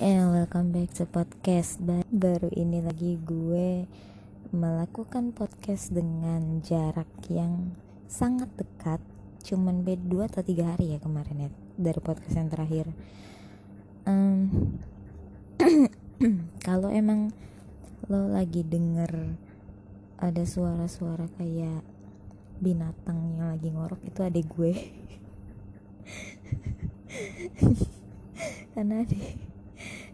[0.00, 1.76] Eh, welcome back to podcast.
[1.76, 3.84] Ba- Baru ini lagi gue
[4.48, 7.76] melakukan podcast dengan jarak yang
[8.08, 8.96] sangat dekat.
[9.44, 12.88] Cuman beda 2 atau 3 hari ya kemarin ya Dari podcast yang terakhir.
[14.08, 14.48] Em,
[16.64, 17.36] Kalau emang
[18.08, 19.36] lo lagi denger
[20.16, 21.84] ada suara-suara kayak
[22.56, 24.72] binatang yang lagi ngorok itu adik gue.
[28.72, 29.49] Karena adik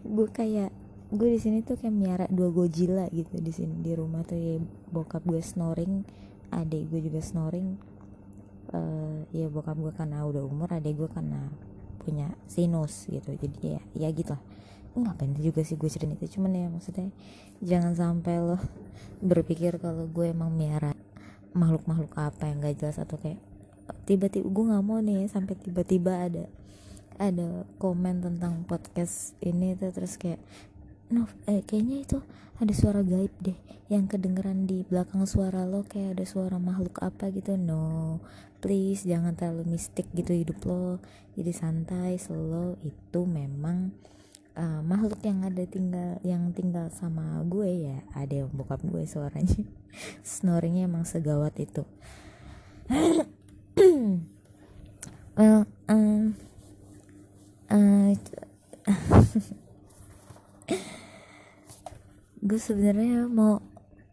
[0.06, 0.70] gue kayak
[1.14, 4.58] gue di sini tuh kayak miara dua Godzilla gitu di sini di rumah tuh ya
[4.90, 6.02] bokap gue snoring
[6.50, 7.96] adik gue juga snoring
[8.66, 11.38] Eh ya bokap gue karena udah umur adik gue karena
[12.02, 14.42] punya sinus gitu jadi ya ya gitu lah
[14.96, 17.12] ngapain juga sih gue cerita itu cuman ya maksudnya
[17.62, 18.58] jangan sampai lo
[19.30, 20.96] berpikir kalau gue emang miara
[21.54, 23.38] makhluk-makhluk apa yang gak jelas atau kayak
[24.02, 26.44] tiba-tiba gue nggak mau nih sampai tiba-tiba ada
[27.18, 30.40] ada komen tentang podcast ini tuh terus kayak
[31.06, 32.18] Nov, eh kayaknya itu
[32.58, 33.54] ada suara gaib deh
[33.86, 37.54] yang kedengeran di belakang suara lo kayak ada suara makhluk apa gitu.
[37.54, 38.18] No
[38.58, 40.98] please jangan terlalu mistik gitu hidup lo.
[41.38, 43.94] Jadi santai slow itu memang
[44.58, 49.62] uh, makhluk yang ada tinggal yang tinggal sama gue ya ada yang bokap gue suaranya.
[50.26, 51.86] Snoringnya emang segawat itu.
[55.36, 56.32] Well um,
[57.70, 58.10] uh,
[62.46, 63.58] gue sebenarnya mau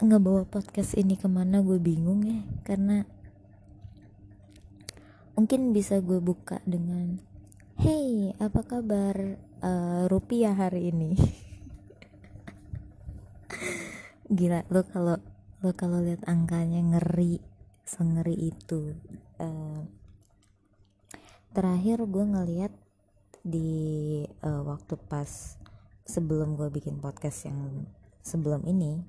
[0.02, 3.06] ngebawa podcast ini ke mana gue bingung ya karena
[5.38, 7.18] mungkin bisa gue buka dengan
[7.78, 11.18] hey apa kabar eh, rupiah hari ini?
[14.38, 15.18] Gila lo kalau
[15.62, 17.38] lo kalau lihat angkanya ngeri
[17.86, 18.98] sengeri itu
[19.44, 19.82] Eh,
[21.52, 22.74] terakhir gue ngeliat
[23.44, 25.60] di eh, waktu pas
[26.08, 27.84] sebelum gue bikin podcast yang
[28.24, 29.04] sebelum ini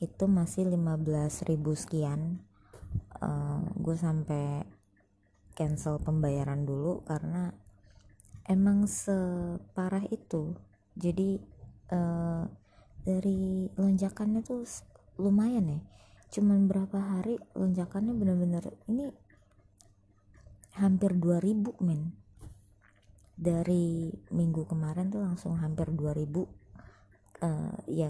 [0.00, 2.40] itu masih 15.000 sekian.
[3.20, 4.64] Eh, gue sampai
[5.52, 7.52] cancel pembayaran dulu karena
[8.48, 10.56] emang separah itu.
[10.96, 11.36] Jadi
[11.92, 12.44] eh,
[13.04, 14.64] dari lonjakannya tuh
[15.20, 15.80] lumayan ya.
[16.32, 19.12] Cuman berapa hari lonjakannya bener-bener ini
[20.76, 22.25] hampir 2000 men
[23.36, 26.66] dari minggu kemarin tuh langsung hampir 2000
[27.36, 28.08] Eh, ya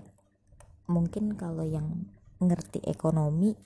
[0.86, 2.06] mungkin kalau yang
[2.38, 3.58] ngerti ekonomi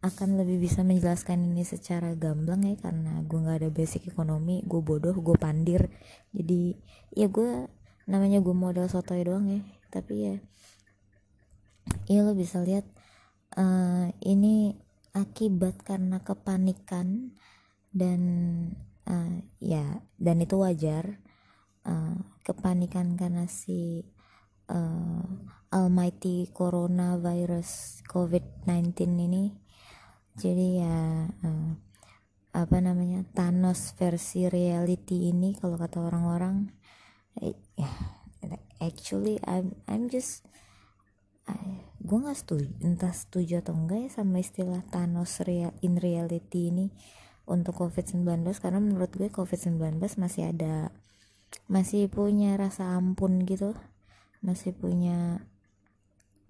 [0.00, 4.80] akan lebih bisa menjelaskan ini secara gamblang ya karena gue nggak ada basic ekonomi gue
[4.80, 5.90] bodoh gue pandir.
[6.30, 6.78] Jadi
[7.18, 7.66] ya gue
[8.06, 9.60] namanya gue modal sotoy doang ya.
[9.90, 10.36] Tapi ya
[12.06, 12.86] ya lo bisa lihat
[13.58, 14.78] eh, ini
[15.10, 17.34] akibat karena kepanikan
[17.90, 18.22] dan
[19.10, 21.18] eh, ya dan itu wajar.
[21.80, 24.04] Eh, kepanikan karena si
[24.68, 25.24] eh,
[25.72, 29.44] almighty coronavirus covid-19 ini.
[30.36, 31.72] Jadi ya eh,
[32.50, 36.74] apa namanya Thanos versi reality ini kalau kata orang-orang
[37.78, 37.86] ya
[38.82, 40.42] actually I'm I'm just
[42.02, 46.90] gue nggak setuju entah setuju atau enggak ya sama istilah Thanos real, in reality ini
[47.46, 50.92] untuk COVID-19 karena menurut gue COVID-19 masih ada
[51.66, 53.74] masih punya rasa ampun gitu
[54.40, 55.44] masih punya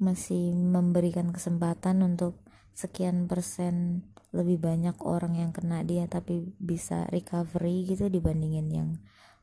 [0.00, 2.40] masih memberikan kesempatan untuk
[2.72, 8.88] sekian persen lebih banyak orang yang kena dia tapi bisa recovery gitu dibandingin yang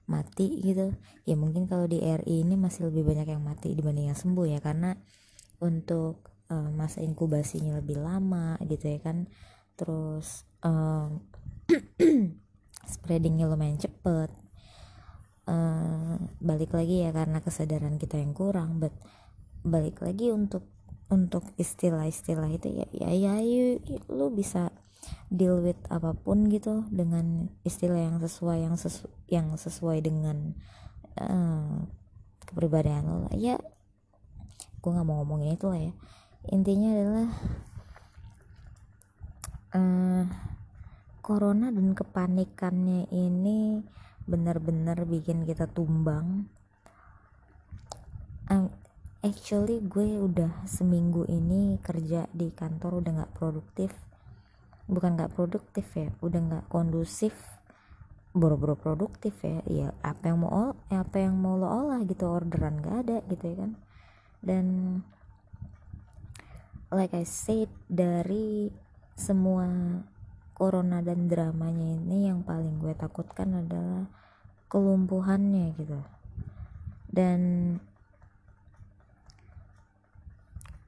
[0.07, 0.95] mati gitu.
[1.27, 4.59] Ya mungkin kalau di RI ini masih lebih banyak yang mati dibanding yang sembuh ya
[4.63, 4.95] karena
[5.61, 9.27] untuk eh, masa inkubasinya lebih lama gitu ya kan
[9.77, 11.21] terus em,
[12.91, 14.33] spreadingnya lumayan cepet.
[15.47, 18.91] Eh, balik lagi ya karena kesadaran kita yang kurang but
[19.63, 20.67] balik lagi untuk
[21.07, 24.75] untuk istilah-istilah itu ya ya ya you- you- lu bisa
[25.31, 30.51] deal with apa pun gitu dengan istilah yang sesuai yang sesu, yang sesuai dengan
[31.15, 31.75] eh,
[32.43, 33.35] kepribadian lo lah.
[33.39, 33.55] Ya
[34.83, 35.93] gue nggak mau ngomongin itu lah ya.
[36.51, 37.27] Intinya adalah
[39.77, 40.25] eh
[41.21, 43.83] corona dan kepanikannya ini
[44.25, 46.49] benar-benar bikin kita tumbang.
[48.47, 48.71] Um,
[49.21, 53.91] actually gue udah seminggu ini kerja di kantor udah nggak produktif.
[54.87, 57.35] Bukan nggak produktif ya udah nggak kondusif.
[58.31, 62.79] Boro-boro produktif ya ya apa yang mau ol- apa yang mau lo olah gitu orderan
[62.79, 63.71] gak ada gitu ya kan.
[64.39, 64.65] Dan
[66.87, 68.71] like I said dari
[69.17, 69.65] semua
[70.53, 74.05] corona dan dramanya ini yang paling gue takutkan adalah
[74.69, 75.99] kelumpuhannya gitu.
[77.09, 77.41] Dan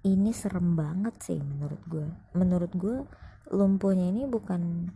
[0.05, 2.07] ini serem banget sih menurut gue.
[2.37, 2.97] Menurut gue
[3.49, 4.93] lumpuhnya ini bukan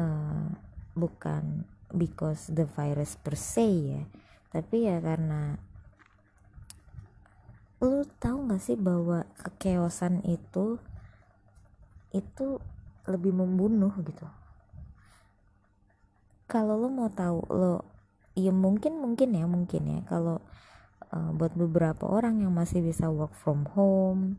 [0.00, 0.48] uh,
[0.96, 4.02] bukan because the virus per se ya
[4.50, 5.58] tapi ya karena
[7.80, 10.76] lu tahu gak sih bahwa kekeosan itu
[12.10, 12.58] itu
[13.06, 14.26] lebih membunuh gitu.
[16.50, 17.74] Kalau lo mau tahu lo
[18.34, 20.00] ya mungkin mungkin ya mungkin ya.
[20.10, 20.42] Kalau
[21.14, 24.38] uh, buat beberapa orang yang masih bisa work from home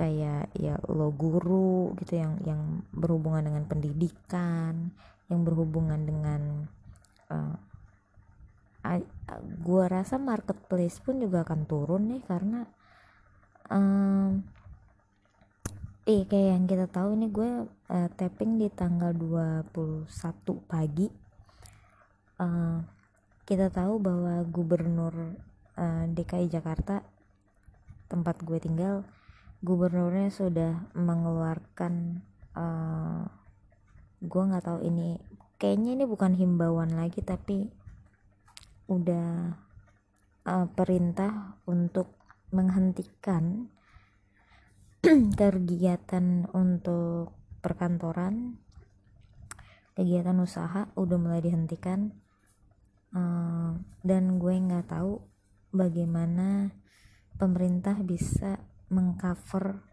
[0.00, 4.96] kayak ya lo guru gitu yang yang berhubungan dengan pendidikan
[5.28, 6.64] yang berhubungan dengan
[7.28, 7.56] uh,
[9.60, 12.64] gue rasa marketplace pun juga akan turun nih karena
[13.68, 14.40] um,
[16.08, 20.08] eh kayak yang kita tahu ini gue uh, tapping di tanggal 21
[20.64, 21.08] pagi.
[22.40, 22.80] Uh,
[23.44, 25.12] kita tahu bahwa gubernur
[25.76, 27.04] uh, DKI Jakarta
[28.08, 29.04] tempat gue tinggal
[29.60, 32.24] gubernurnya sudah mengeluarkan
[32.56, 33.28] uh,
[34.24, 35.20] gue nggak tahu ini
[35.60, 37.68] kayaknya ini bukan himbauan lagi tapi
[38.88, 39.52] udah
[40.48, 42.08] uh, perintah untuk
[42.50, 43.68] menghentikan
[45.40, 48.56] kegiatan untuk perkantoran
[50.00, 52.08] kegiatan usaha udah mulai dihentikan.
[53.10, 55.18] Uh, dan gue nggak tahu
[55.76, 56.72] bagaimana
[57.36, 59.84] pemerintah bisa mengcover.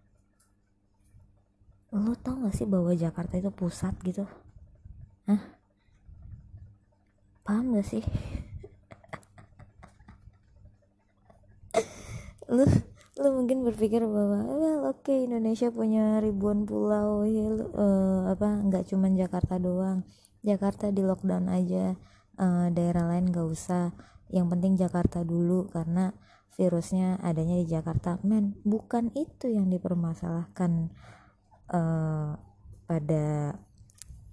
[1.91, 4.27] Lo tau gak sih bahwa Jakarta itu pusat gitu?
[5.27, 5.39] Hah?
[7.47, 8.03] paham gak sih?
[12.51, 12.67] Lu
[13.17, 18.85] lu mungkin berpikir bahwa well oke okay, Indonesia punya ribuan pulau ya uh, apa nggak
[18.93, 20.05] cuman Jakarta doang.
[20.45, 21.97] Jakarta di lockdown aja.
[22.37, 23.91] Uh, daerah lain gak usah.
[24.29, 26.13] Yang penting Jakarta dulu karena
[26.55, 28.21] virusnya adanya di Jakarta.
[28.23, 30.93] Men bukan itu yang dipermasalahkan
[31.73, 32.37] uh,
[32.87, 33.57] pada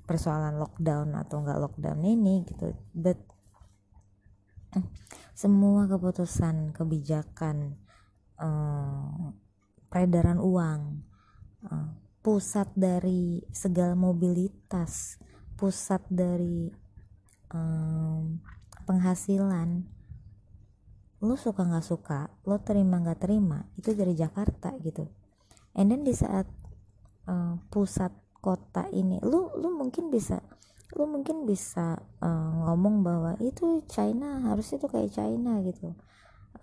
[0.05, 2.77] persoalan lockdown atau enggak lockdown ini gitu.
[2.93, 3.19] But
[5.35, 7.84] semua keputusan kebijakan
[8.41, 9.31] uh,
[9.91, 10.81] peredaran uang
[11.69, 11.91] uh,
[12.25, 15.21] pusat dari segala mobilitas
[15.55, 16.73] pusat dari
[17.55, 18.41] um,
[18.89, 19.87] penghasilan.
[21.25, 25.09] Lo suka nggak suka lo terima nggak terima itu dari Jakarta gitu.
[25.75, 26.47] And then di saat
[27.73, 28.13] pusat
[28.45, 30.45] kota ini lu lu mungkin bisa
[30.93, 35.97] lu mungkin bisa uh, ngomong bahwa itu China harus itu kayak China gitu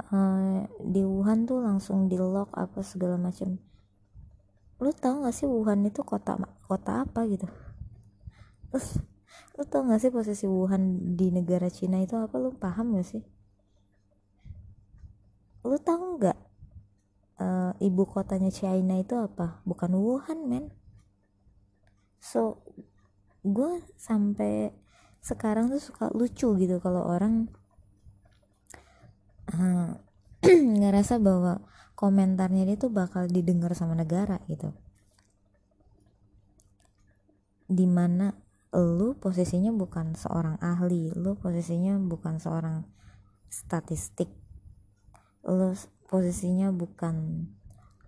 [0.10, 3.62] uh, di Wuhan tuh langsung di lock apa segala macam
[4.82, 7.46] lu tau gak sih Wuhan itu kota kota apa gitu?
[9.56, 12.42] Lu tau gak sih posisi Wuhan di negara Cina itu apa?
[12.42, 13.22] Lu paham gak sih?
[15.62, 16.38] Lu tau nggak
[17.38, 19.62] uh, ibu kotanya China itu apa?
[19.70, 20.74] Bukan Wuhan men.
[22.18, 22.66] So
[23.46, 24.74] gue sampai
[25.22, 27.54] sekarang tuh suka lucu gitu kalau orang
[30.82, 31.62] ngerasa bahwa
[31.94, 34.74] komentarnya dia tuh bakal didengar sama negara gitu.
[37.70, 38.34] Di mana
[38.72, 42.88] lu posisinya bukan seorang ahli lu posisinya bukan seorang
[43.52, 44.32] statistik.
[45.44, 45.76] Lu
[46.08, 47.48] posisinya bukan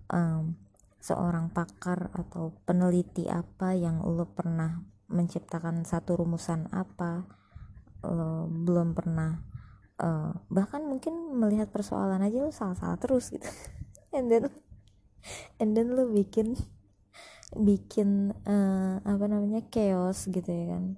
[0.10, 0.56] um,
[1.04, 4.80] seorang pakar atau peneliti apa yang lo pernah
[5.12, 7.28] menciptakan satu rumusan apa.
[8.08, 9.53] Lo belum pernah
[10.02, 13.46] uh, bahkan mungkin melihat persoalan aja lo salah-salah terus gitu.
[14.16, 14.50] And then
[15.58, 16.58] and then lo bikin
[17.54, 20.98] bikin uh, apa namanya chaos gitu ya kan.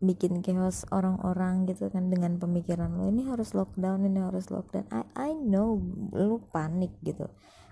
[0.00, 4.88] Bikin chaos orang-orang gitu kan dengan pemikiran lo ini harus lockdown ini harus lockdown.
[4.92, 5.80] I I know
[6.12, 7.28] lu panik gitu.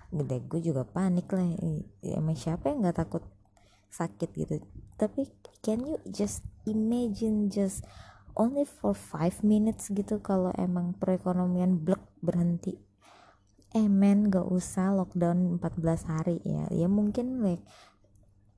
[0.09, 1.45] Gede gue juga panik lah.
[2.01, 3.23] Ya, emang siapa yang nggak takut
[3.93, 4.61] sakit gitu.
[4.97, 5.29] Tapi
[5.61, 7.85] can you just imagine just
[8.35, 12.75] only for five minutes gitu kalau emang perekonomian blek berhenti.
[13.75, 16.67] Eh men gak usah lockdown 14 hari ya.
[16.71, 17.63] Ya mungkin like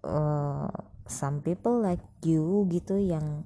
[0.05, 0.69] uh,
[1.09, 3.45] some people like you gitu yang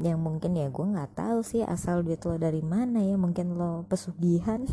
[0.00, 3.84] yang mungkin ya gue nggak tahu sih asal duit lo dari mana ya mungkin lo
[3.88, 4.64] pesugihan.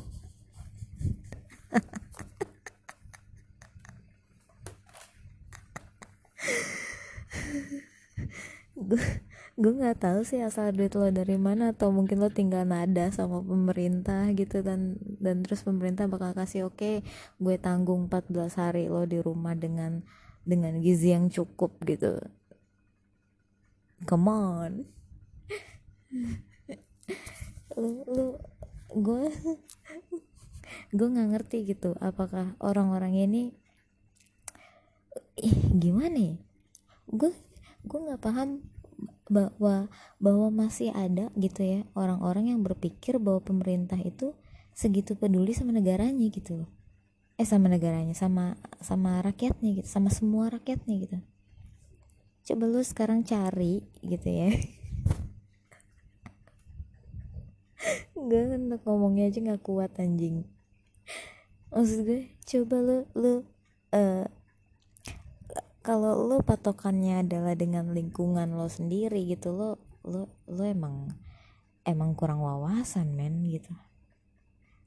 [8.80, 9.29] Gue
[9.60, 13.44] gue nggak tahu sih asal duit lo dari mana atau mungkin lo tinggal nada sama
[13.44, 16.96] pemerintah gitu dan dan terus pemerintah bakal kasih oke okay,
[17.44, 20.00] gue tanggung 14 hari lo di rumah dengan
[20.48, 22.24] dengan gizi yang cukup gitu.
[24.08, 24.72] Come on.
[27.76, 28.28] Lu lu
[28.96, 29.28] gue
[30.96, 33.52] gue nggak ngerti gitu apakah orang-orang ini
[35.36, 36.36] ih gimana ya?
[37.12, 37.36] Gue
[37.84, 38.64] gue nggak paham
[39.30, 44.34] bahwa bahwa masih ada gitu ya orang-orang yang berpikir bahwa pemerintah itu
[44.74, 46.70] segitu peduli sama negaranya gitu loh.
[47.38, 51.18] Eh sama negaranya sama sama rakyatnya gitu sama semua rakyatnya gitu.
[52.50, 54.50] Coba lu sekarang cari gitu ya.
[58.20, 60.44] Gak enak ngomongnya aja gak kuat anjing.
[61.72, 63.34] Maksud gue coba lu lu
[63.94, 64.26] uh,
[65.90, 71.10] kalau lo patokannya adalah dengan lingkungan lo sendiri gitu lo lo lo emang
[71.82, 73.74] emang kurang wawasan men gitu.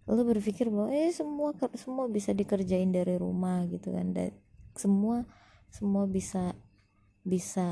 [0.06, 4.14] Lo berpikir bahwa eh semua semua bisa dikerjain dari rumah gitu kan.
[4.14, 4.30] Dan
[4.78, 5.26] semua
[5.74, 6.54] semua bisa
[7.26, 7.66] bisa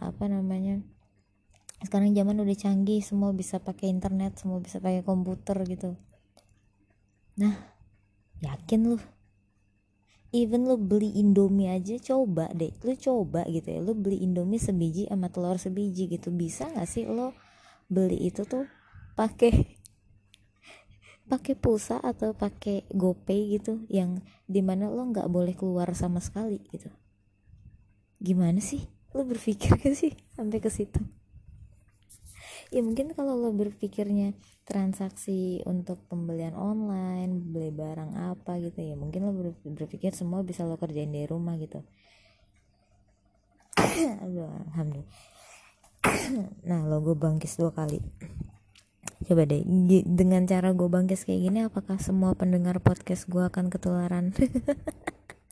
[0.00, 0.80] apa namanya
[1.84, 6.00] sekarang zaman udah canggih semua bisa pakai internet semua bisa pakai komputer gitu.
[7.36, 7.76] Nah
[8.40, 8.96] yakin lu
[10.30, 12.70] even lu beli indomie aja coba deh.
[12.86, 16.30] Lu coba gitu ya lu beli indomie sebiji sama telur sebiji gitu.
[16.30, 17.34] Bisa nggak sih lo
[17.90, 18.66] beli itu tuh
[19.18, 19.78] pakai
[21.30, 24.18] pakai pulsa atau pakai gopay gitu yang
[24.50, 26.90] di mana lo nggak boleh keluar sama sekali gitu?
[28.18, 28.82] Gimana sih?
[29.14, 30.98] Lo berpikir gak sih sampai ke situ?
[32.70, 34.34] Ya mungkin kalau lo berpikirnya
[34.70, 38.94] transaksi untuk pembelian online beli barang apa gitu ya.
[38.94, 39.34] Mungkin lo
[39.66, 41.82] berpikir semua bisa lo kerjain dari rumah gitu.
[44.70, 45.10] Alhamdulillah.
[46.70, 47.98] Nah lo gue bangkis dua kali.
[49.26, 49.66] Coba deh
[50.06, 54.30] dengan cara gue bangkis kayak gini apakah semua pendengar podcast gue akan ketularan?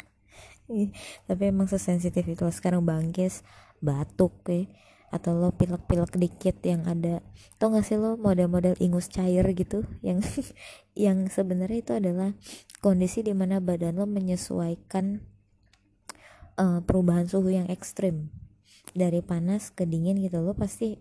[1.28, 2.46] Tapi emang sesensitif itu.
[2.54, 3.42] Sekarang bangkis
[3.82, 4.70] batuk ya
[5.08, 7.24] atau lo pilek-pilek dikit yang ada
[7.56, 10.20] tau gak sih lo model-model ingus cair gitu yang
[11.08, 12.30] yang sebenarnya itu adalah
[12.84, 15.24] kondisi di mana badan lo menyesuaikan
[16.58, 18.34] uh, perubahan suhu yang ekstrim.
[18.92, 20.98] Dari panas ke dingin gitu lo pasti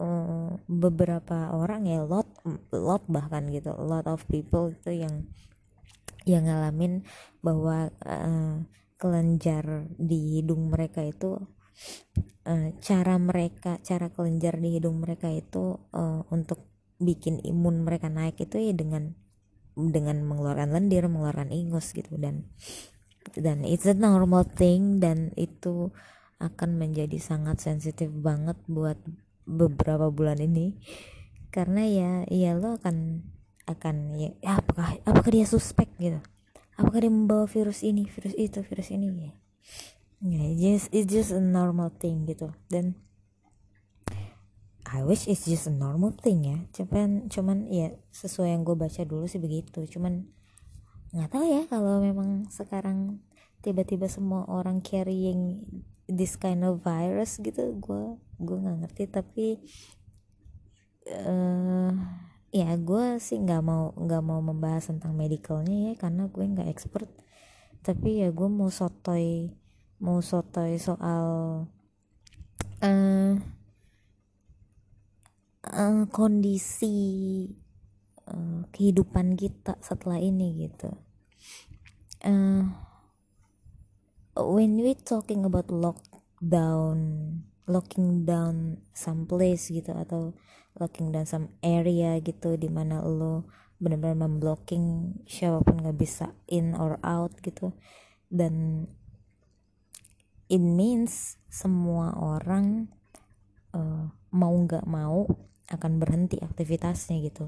[0.00, 2.26] uh, beberapa orang ya lot
[2.74, 5.28] lot bahkan gitu lot of people itu yang
[6.24, 7.06] yang ngalamin
[7.40, 8.64] bahwa uh,
[8.98, 11.38] kelenjar di hidung mereka itu
[12.48, 16.64] uh, cara mereka cara kelenjar di hidung mereka itu uh, untuk
[16.98, 19.14] bikin imun mereka naik itu ya dengan
[19.78, 22.16] dengan mengeluarkan lendir mengeluarkan ingus gitu.
[22.18, 22.48] Dan
[23.36, 25.92] dan it's a normal thing dan itu
[26.40, 28.98] akan menjadi sangat sensitif banget buat
[29.44, 30.80] beberapa bulan ini.
[31.52, 33.22] Karena ya ya lo akan
[33.68, 36.18] akan ya, ya apakah apakah dia suspek gitu?
[36.78, 39.34] Apakah dia membawa virus ini virus itu virus ini ya
[40.22, 42.50] yeah, it's just it's just a normal thing gitu.
[42.66, 42.98] Dan
[44.88, 46.58] I wish it's just a normal thing ya.
[46.72, 49.84] Cuman cuman ya sesuai yang gue baca dulu sih begitu.
[49.84, 50.26] Cuman
[51.12, 53.20] nggak tahu ya kalau memang sekarang
[53.60, 55.64] tiba-tiba semua orang carrying
[56.08, 59.04] this kind of virus gitu gue gue nggak ngerti.
[59.12, 59.46] Tapi
[61.14, 61.92] uh,
[62.48, 67.12] ya gue sih nggak mau nggak mau membahas tentang medicalnya ya karena gue nggak expert.
[67.84, 69.52] Tapi ya gue mau sotoy
[69.98, 71.66] mau sotoy soal
[72.82, 73.34] uh,
[75.66, 76.96] uh, kondisi
[78.30, 80.90] uh, kehidupan kita setelah ini gitu.
[82.22, 82.66] Uh,
[84.38, 86.98] when we talking about lockdown
[87.68, 90.32] locking down some place gitu atau
[90.80, 93.44] locking down some area gitu di mana lo
[93.78, 97.70] benar-benar memblocking siapa pun nggak bisa in or out gitu
[98.26, 98.86] dan
[100.48, 102.88] it means semua orang
[103.76, 105.28] uh, mau nggak mau
[105.68, 107.46] akan berhenti aktivitasnya gitu.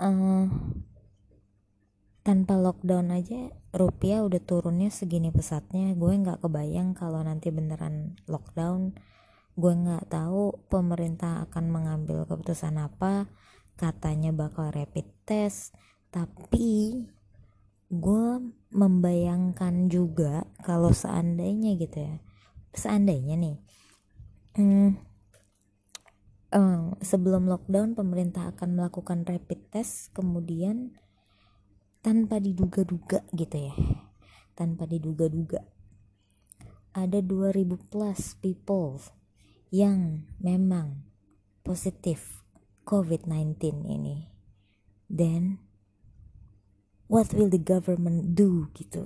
[0.00, 0.48] Uh,
[2.24, 5.92] tanpa lockdown aja rupiah udah turunnya segini pesatnya.
[5.92, 8.96] Gue nggak kebayang kalau nanti beneran lockdown.
[9.60, 13.28] Gue nggak tahu pemerintah akan mengambil keputusan apa.
[13.76, 15.76] Katanya bakal rapid test.
[16.08, 16.96] Tapi
[17.90, 18.26] gue
[18.70, 22.16] membayangkan juga kalau seandainya gitu ya.
[22.70, 23.58] Seandainya nih
[24.56, 24.90] hmm,
[26.54, 30.94] um, sebelum lockdown pemerintah akan melakukan rapid test kemudian
[32.02, 33.74] tanpa diduga-duga gitu ya.
[34.56, 35.64] Tanpa diduga-duga.
[36.90, 38.98] Ada 2000 plus people
[39.70, 41.06] yang memang
[41.62, 42.42] positif
[42.82, 44.26] COVID-19 ini.
[45.06, 45.69] Dan
[47.10, 48.70] what will the government do?
[48.70, 49.02] Gitu.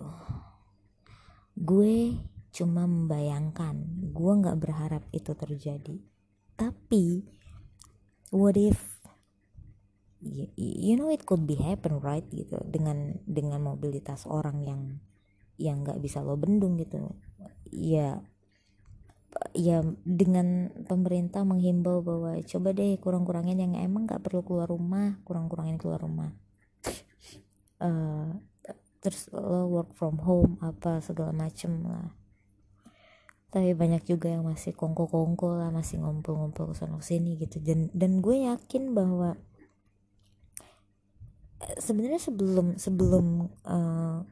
[1.56, 2.20] Gue
[2.52, 3.80] cuma membayangkan
[4.12, 5.96] gue nggak berharap itu terjadi.
[6.54, 7.25] Tapi
[8.28, 9.00] what if
[10.56, 12.28] you know it could be happen right?
[12.28, 12.61] Gitu.
[12.68, 14.80] Dengan dengan mobilitas orang yang
[15.56, 17.16] yang nggak bisa lo bendung gitu.
[17.73, 18.20] Ya
[19.56, 25.75] ya dengan pemerintah menghimbau bahwa coba deh kurang-kurangin yang emang nggak perlu keluar rumah kurang-kurangin
[25.75, 26.30] keluar rumah
[27.80, 28.30] uh,
[29.04, 32.08] terus lo work from home apa segala macem lah.
[33.52, 37.60] Tapi banyak juga yang masih kongko-kongko lah masih ngumpul-ngumpul ke sana sini gitu.
[37.60, 39.36] Dan dan gue yakin bahwa
[41.62, 44.24] eh, sebenarnya sebelum sebelum uh,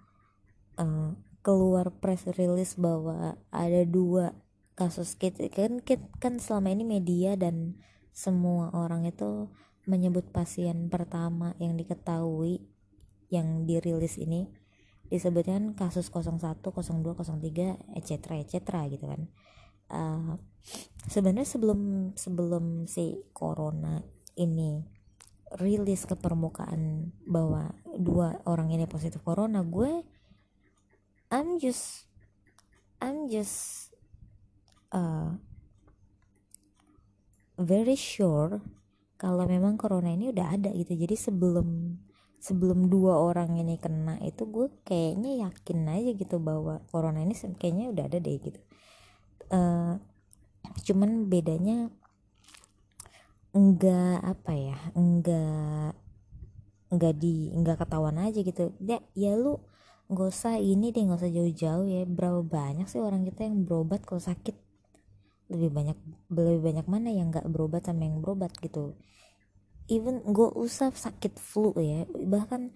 [0.80, 1.10] uh,
[1.44, 4.32] keluar press release bahwa ada dua
[4.72, 5.84] kasus kita kan
[6.18, 7.76] kan selama ini media dan
[8.10, 9.52] semua orang itu
[9.84, 12.71] menyebut pasien pertama yang diketahui
[13.32, 14.44] yang dirilis ini
[15.08, 16.68] disebutkan kasus 01, 02,
[17.16, 18.36] 03, etc.
[18.40, 18.60] etc.
[18.92, 19.28] gitu kan.
[19.92, 20.36] Uh,
[21.08, 24.00] sebenarnya sebelum sebelum si corona
[24.40, 24.80] ini
[25.60, 30.00] rilis ke permukaan bahwa dua orang ini positif corona, gue
[31.28, 32.08] I'm just
[33.04, 33.92] I'm just
[34.96, 35.36] uh,
[37.60, 38.64] very sure
[39.20, 40.96] kalau memang corona ini udah ada gitu.
[40.96, 42.00] Jadi sebelum
[42.42, 47.94] sebelum dua orang ini kena itu gue kayaknya yakin aja gitu bahwa corona ini kayaknya
[47.94, 48.58] udah ada deh gitu.
[49.46, 50.02] Uh,
[50.82, 51.86] cuman bedanya
[53.54, 55.94] enggak apa ya enggak
[56.90, 58.74] enggak di enggak ketahuan aja gitu.
[58.82, 59.62] Ya ya lu
[60.10, 62.02] nggak usah ini deh nggak usah jauh-jauh ya.
[62.10, 64.58] Berapa banyak sih orang kita yang berobat kalau sakit?
[65.46, 68.98] Lebih banyak lebih banyak mana yang nggak berobat sama yang berobat gitu
[69.88, 72.70] even gue usah sakit flu ya bahkan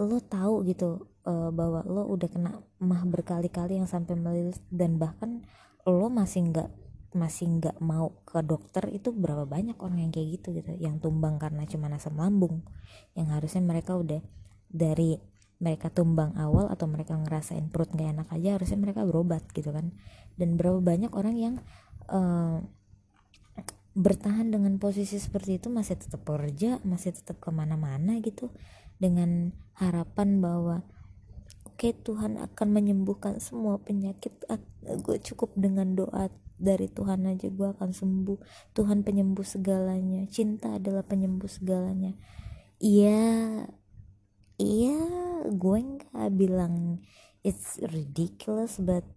[0.00, 5.44] lo tahu gitu uh, bahwa lo udah kena mah berkali-kali yang sampai melilit dan bahkan
[5.84, 6.70] lo masih nggak
[7.10, 11.42] masih nggak mau ke dokter itu berapa banyak orang yang kayak gitu gitu yang tumbang
[11.42, 12.62] karena cuma asam lambung
[13.18, 14.22] yang harusnya mereka udah
[14.70, 15.18] dari
[15.60, 19.92] mereka tumbang awal atau mereka ngerasain perut gak enak aja harusnya mereka berobat gitu kan.
[20.40, 21.54] Dan berapa banyak orang yang
[22.08, 22.64] uh,
[23.94, 28.54] bertahan dengan posisi seperti itu masih tetap bekerja masih tetap ke mana-mana gitu
[29.02, 30.86] dengan harapan bahwa
[31.66, 34.46] oke okay, Tuhan akan menyembuhkan semua penyakit
[34.80, 38.38] gue cukup dengan doa dari Tuhan aja gue akan sembuh.
[38.76, 42.12] Tuhan penyembuh segalanya cinta adalah penyembuh segalanya.
[42.76, 43.64] Iya
[44.60, 45.00] iya
[45.48, 47.00] gue nggak bilang
[47.40, 49.08] it's ridiculous but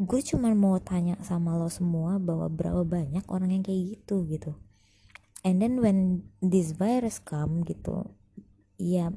[0.00, 4.56] gue cuma mau tanya sama lo semua bahwa berapa banyak orang yang kayak gitu gitu.
[5.44, 8.08] And then when this virus come gitu
[8.80, 9.12] ya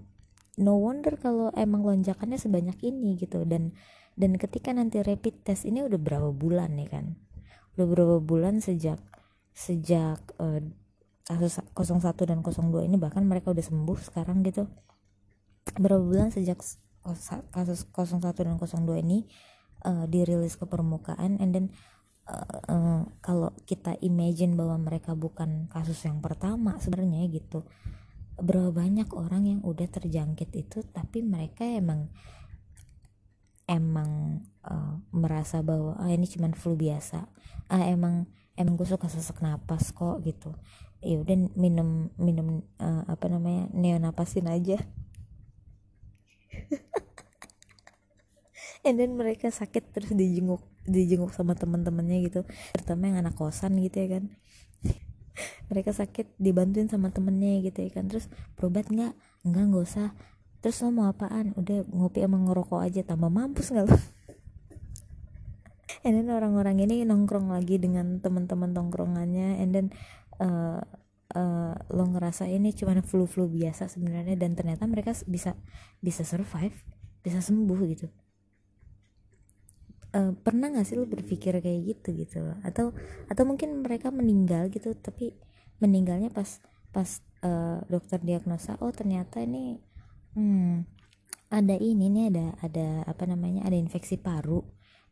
[0.59, 3.47] no wonder kalau emang lonjakannya sebanyak ini gitu.
[3.47, 3.71] Dan
[4.19, 7.15] dan ketika nanti rapid test ini udah berapa bulan nih kan?
[7.79, 8.99] Udah berapa bulan sejak
[9.55, 10.59] sejak uh,
[11.23, 14.67] kasus 01 dan 02 ini bahkan mereka udah sembuh sekarang gitu.
[15.79, 16.59] Berapa bulan sejak
[17.55, 19.23] kasus 01 dan 02 ini
[19.83, 21.65] uh, dirilis ke permukaan and then
[22.27, 27.63] uh, uh, kalau kita imagine bahwa mereka bukan kasus yang pertama sebenarnya gitu
[28.39, 32.09] berapa banyak orang yang udah terjangkit itu tapi mereka emang
[33.69, 37.29] emang uh, merasa bahwa ah ini cuman flu biasa.
[37.71, 38.27] Ah emang
[38.59, 40.55] emang gue suka sesak napas kok gitu.
[41.03, 44.79] Ya udah minum minum uh, apa namanya neonapasin aja
[48.83, 52.43] and then mereka sakit terus dijenguk dijenguk sama teman-temannya gitu.
[52.75, 54.23] Terutama yang anak kosan gitu ya kan.
[55.71, 58.11] Mereka sakit dibantuin sama temennya gitu ya kan.
[58.11, 58.27] Terus
[58.59, 59.15] berobat nggak?
[59.47, 60.11] Nggak nggak usah.
[60.59, 61.55] Terus lo mau apaan?
[61.55, 63.95] Udah ngopi sama ngerokok aja tambah mampus nggak lo?
[66.03, 69.63] And then orang-orang ini nongkrong lagi dengan teman-teman tongkrongannya.
[69.63, 69.87] And then
[70.43, 70.83] uh,
[71.31, 74.35] uh, lo ngerasa ini cuma flu-flu biasa sebenarnya.
[74.35, 75.55] Dan ternyata mereka bisa
[76.03, 76.75] bisa survive
[77.23, 78.11] bisa sembuh gitu
[80.13, 82.39] uh, pernah gak sih lu berpikir kayak gitu gitu?
[82.61, 82.93] Atau
[83.27, 85.33] atau mungkin mereka meninggal gitu tapi
[85.81, 86.61] meninggalnya pas
[86.93, 87.09] pas
[87.41, 89.81] uh, dokter diagnosa oh ternyata ini
[90.37, 90.85] hmm,
[91.49, 94.61] ada ini nih ada ada apa namanya ada infeksi paru.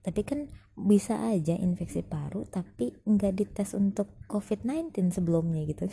[0.02, 5.86] Tapi kan bisa aja infeksi paru tapi nggak dites untuk covid-19 sebelumnya gitu.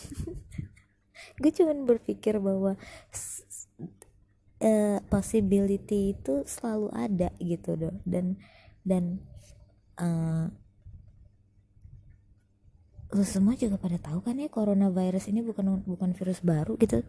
[1.42, 2.78] Gue cuman berpikir bahwa
[4.62, 8.38] uh, possibility itu selalu ada gitu doh dan
[8.86, 9.22] dan
[9.98, 10.50] uh,
[13.08, 17.00] lu semua juga pada tahu kan ya coronavirus ini bukan bukan virus baru gitu.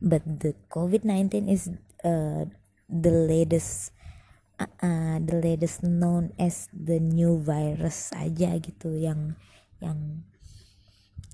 [0.00, 1.68] But the covid-19 is
[2.02, 2.48] uh,
[2.88, 3.92] the latest
[4.58, 9.36] uh, uh, the latest known as the new virus aja gitu yang
[9.84, 10.24] yang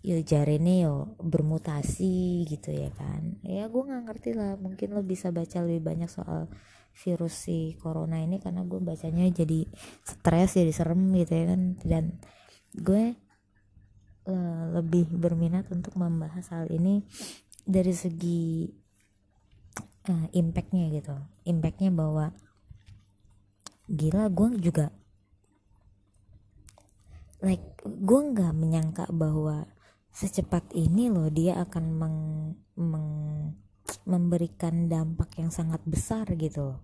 [0.01, 3.37] yo ini yo bermutasi gitu ya kan.
[3.45, 6.49] Ya gue nggak ngerti lah mungkin lo bisa baca lebih banyak soal
[6.97, 9.69] virus si corona ini karena gue bacanya jadi
[10.03, 11.63] stres jadi serem gitu ya kan.
[11.85, 12.05] Dan
[12.73, 13.13] gue
[14.25, 17.05] uh, lebih berminat untuk membahas hal ini
[17.69, 18.73] dari segi
[20.09, 21.17] uh, impactnya gitu.
[21.45, 22.33] Impactnya bahwa
[23.85, 24.89] gila gue juga
[27.45, 29.69] like gue nggak menyangka bahwa
[30.11, 32.19] secepat ini loh dia akan meng,
[32.77, 33.11] meng,
[34.05, 36.79] memberikan dampak yang sangat besar gitu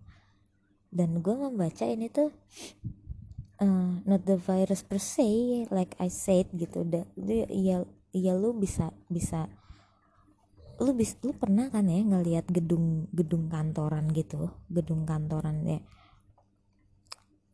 [0.97, 2.33] dan gue membaca ini tuh
[3.61, 6.89] uh, not the virus per se like I said gitu.
[6.89, 7.05] Da,
[7.53, 7.85] ya
[8.17, 9.51] ya lu bisa bisa
[10.81, 15.81] lu bis lu pernah kan ya ngelihat gedung gedung kantoran gitu gedung kantoran ya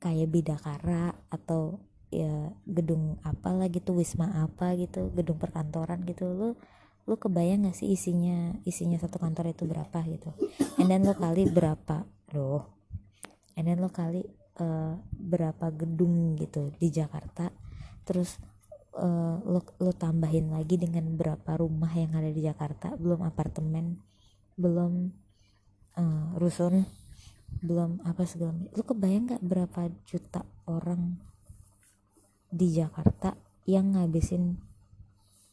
[0.02, 1.78] kayak bidakara atau
[2.12, 6.48] ya gedung apa lah gitu wisma apa gitu gedung perkantoran gitu lu
[7.02, 10.30] lu kebayang gak sih isinya isinya satu kantor itu berapa gitu?
[10.78, 12.70] And then lo kali berapa loh.
[13.58, 14.22] And then lo kali
[14.60, 17.50] uh, berapa gedung gitu di Jakarta
[18.02, 18.38] terus
[18.98, 23.96] uh, lo lo tambahin lagi dengan berapa rumah yang ada di Jakarta belum apartemen
[24.58, 24.92] belum
[25.96, 26.84] uh, rusun
[27.62, 31.20] belum apa segala lu kebayang gak berapa juta orang
[32.52, 33.32] di Jakarta
[33.64, 34.60] yang ngabisin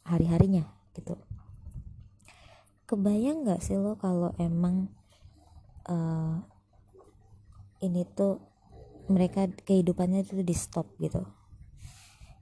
[0.04, 1.16] hari-harinya gitu.
[2.84, 4.92] Kebayang nggak sih lo kalau emang
[5.88, 6.44] uh,
[7.80, 8.44] ini tuh
[9.08, 11.24] mereka kehidupannya itu di stop gitu?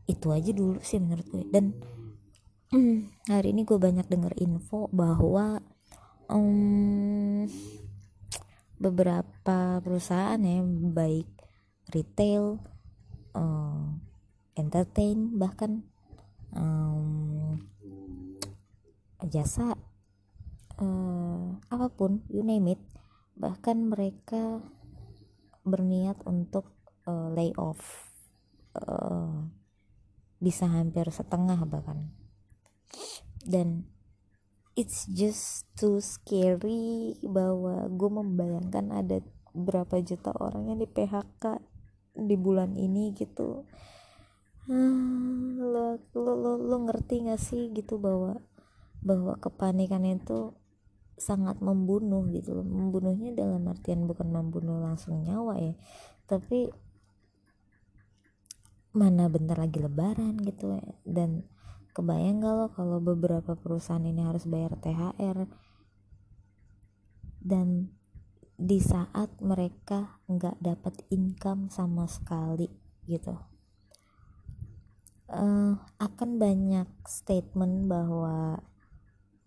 [0.09, 1.45] Itu aja dulu sih menurut gue.
[1.45, 1.77] Dan
[2.73, 2.97] mm,
[3.33, 5.61] hari ini gue banyak denger info bahwa
[6.31, 7.45] um,
[8.79, 10.63] beberapa perusahaan ya
[10.95, 11.27] baik
[11.91, 12.61] retail
[13.35, 14.06] um,
[14.57, 15.85] entertain bahkan
[16.51, 17.61] um,
[19.29, 19.77] jasa
[20.81, 22.81] uh, apa pun you name it.
[23.37, 24.65] Bahkan mereka
[25.61, 26.73] berniat untuk
[27.05, 28.09] uh, lay off
[28.73, 29.45] uh,
[30.41, 32.09] bisa hampir setengah bahkan.
[33.45, 33.85] Dan
[34.73, 39.17] it's just too scary bahwa gue membayangkan ada
[39.57, 41.61] berapa juta orang yang di PHK
[42.17, 43.65] di bulan ini gitu
[44.67, 48.43] hmm, lo, lo lo lo ngerti gak sih gitu bahwa
[49.01, 50.53] bahwa kepanikan itu
[51.17, 52.67] sangat membunuh gitu loh.
[52.67, 55.73] Membunuhnya dalam artian bukan membunuh langsung nyawa ya
[56.27, 56.67] tapi
[58.91, 60.83] mana bentar lagi lebaran gitu ya.
[61.07, 61.47] Dan
[61.95, 65.47] kebayang gak lo kalau beberapa perusahaan ini harus bayar THR
[67.41, 67.89] dan
[68.57, 72.67] di saat mereka nggak dapat income sama sekali
[73.05, 73.56] gitu
[75.31, 78.63] uh, akan banyak statement bahwa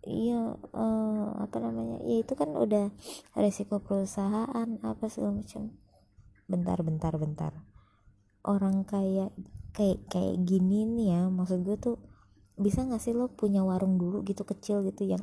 [0.01, 2.89] iya uh, apa namanya ya itu kan udah
[3.37, 5.77] resiko perusahaan apa segala macam.
[6.49, 7.53] Bentar bentar bentar.
[8.41, 9.37] Orang kayak
[9.77, 11.97] kayak kayak gini nih ya maksud gue tuh
[12.61, 15.23] bisa nggak sih lo punya warung dulu gitu kecil gitu yang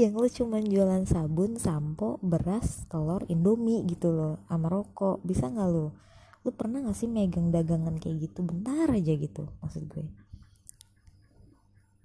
[0.00, 5.20] yang lu cuman jualan sabun sampo beras telur indomie gitu loh sama rokok.
[5.20, 5.92] Bisa nggak lo?
[6.40, 8.40] Lu pernah gak sih megang dagangan kayak gitu?
[8.40, 10.08] Bentar aja gitu maksud gue.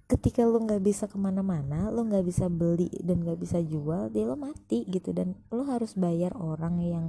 [0.06, 4.28] Ketika lu nggak bisa ke mana-mana lu nggak bisa beli dan nggak bisa jual dia
[4.28, 5.16] lo mati gitu.
[5.16, 7.06] Dan lu harus bayar orang yang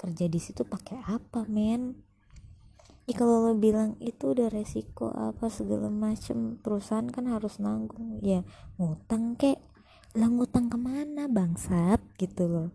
[0.00, 2.00] kerja di situ pakai apa men?
[3.06, 8.22] Ya kalau lo bilang itu udah resiko apa segala macem perusahaan kan harus nanggung.
[8.22, 8.46] Ya
[8.78, 9.71] ngutang kek
[10.12, 12.00] lah ngutang ke mana bangsat?
[12.20, 12.70] Gitu loh.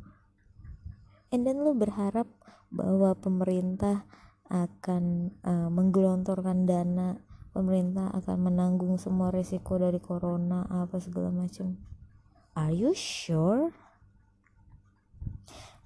[1.29, 2.25] And then lu berharap
[2.73, 4.09] bahwa pemerintah
[4.47, 7.19] akan uh, menggelontorkan dana
[7.51, 11.77] pemerintah akan menanggung semua risiko dari corona apa segala macam.
[12.57, 13.69] Are you sure?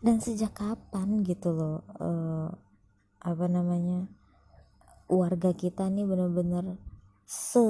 [0.02, 2.50] Dan sejak kapan gitu loh uh,
[3.22, 4.10] apa namanya
[5.06, 6.80] warga kita nih bener-bener
[7.28, 7.62] se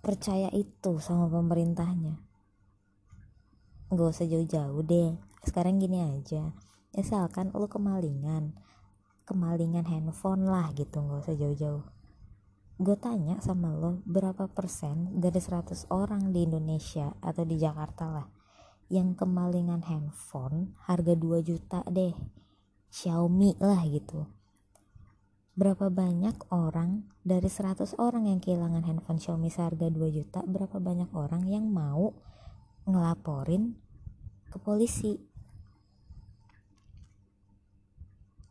[0.00, 2.21] percaya itu sama pemerintahnya
[3.92, 5.12] nggak usah jauh-jauh deh.
[5.44, 6.56] Sekarang gini aja.
[6.96, 8.56] Misalkan lo kemalingan
[9.22, 11.84] kemalingan handphone lah gitu nggak usah jauh-jauh.
[12.82, 18.26] Gue tanya sama lo berapa persen dari 100 orang di Indonesia atau di Jakarta lah
[18.90, 20.74] yang kemalingan handphone?
[20.84, 22.12] Harga 2 juta deh.
[22.92, 24.28] Xiaomi lah gitu.
[25.56, 31.08] Berapa banyak orang dari 100 orang yang kehilangan handphone Xiaomi seharga 2 juta berapa banyak
[31.14, 32.12] orang yang mau
[32.86, 33.76] ngelaporin
[34.50, 35.18] ke polisi.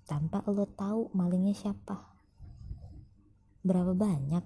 [0.08, 2.12] Tanpa lo tahu malingnya siapa.
[3.63, 4.44] Berapa banyak?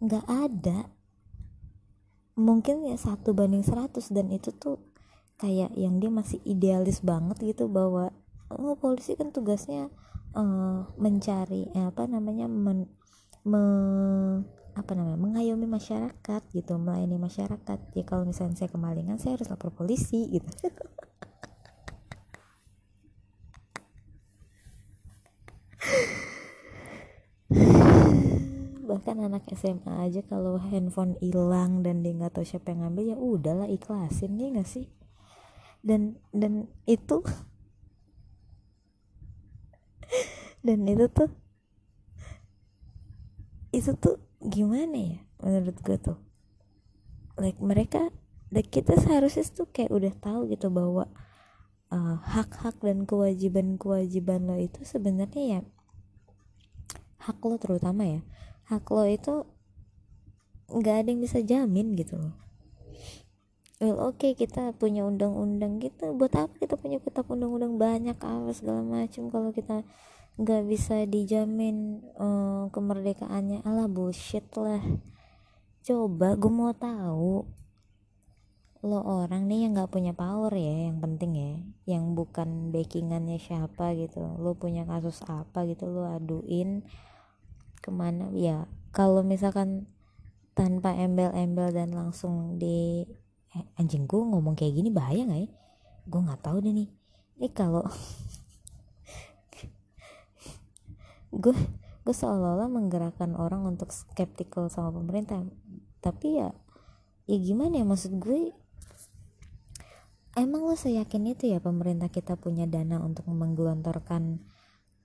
[0.00, 0.88] Nggak ada.
[2.38, 4.80] Mungkin ya satu banding seratus dan itu tuh
[5.36, 8.14] kayak yang dia masih idealis banget gitu bahwa
[8.48, 9.90] oh, polisi kan tugasnya
[10.38, 12.88] uh, mencari eh, apa namanya men,
[13.42, 13.62] me,
[14.72, 17.78] apa namanya mengayomi masyarakat gitu melayani masyarakat.
[17.92, 20.48] Ya kalau misalnya saya kemalingan saya harus lapor polisi gitu.
[28.88, 33.16] Bahkan anak SMA aja kalau handphone hilang dan dia nggak tahu siapa yang ngambil ya
[33.16, 34.86] udahlah ikhlasin nih nggak sih?
[35.84, 37.20] Dan dan itu
[40.62, 41.30] dan itu tuh
[43.72, 46.18] itu tuh gimana ya menurut gue tuh?
[47.38, 48.10] Like mereka
[48.52, 51.08] like kita seharusnya tuh kayak udah tahu gitu bahwa
[51.88, 55.60] uh, hak-hak uh, dan kewajiban-kewajiban lo itu sebenarnya ya
[57.22, 58.20] hak lo terutama ya
[58.66, 59.46] hak lo itu
[60.72, 62.34] nggak ada yang bisa jamin gitu loh.
[63.82, 68.50] Well oke okay, kita punya undang-undang gitu buat apa kita punya kitab undang-undang banyak apa
[68.54, 69.82] segala macam kalau kita
[70.40, 73.64] nggak bisa dijamin uh, kemerdekaannya.
[73.68, 74.80] Ala bullshit lah.
[75.84, 77.44] Coba gue mau tahu.
[78.82, 81.52] Lo orang nih yang nggak punya power ya yang penting ya.
[81.96, 84.24] Yang bukan backingannya siapa gitu.
[84.40, 86.82] Lo punya kasus apa gitu lo aduin
[87.84, 88.32] ke mana.
[88.32, 89.86] Ya kalau misalkan
[90.52, 93.08] tanpa embel-embel dan langsung di
[93.56, 95.50] eh, anjing gue ngomong kayak gini bahaya nggak ya?
[96.08, 96.88] Gue nggak tahu deh nih.
[97.40, 97.84] Ini kalau
[101.32, 101.56] gue
[102.02, 105.42] gue seolah-olah menggerakkan orang untuk skeptical sama pemerintah.
[106.02, 106.50] Tapi ya
[107.30, 108.50] ya gimana ya maksud gue
[110.34, 114.42] emang lo seyakin itu ya pemerintah kita punya dana untuk menggelontorkan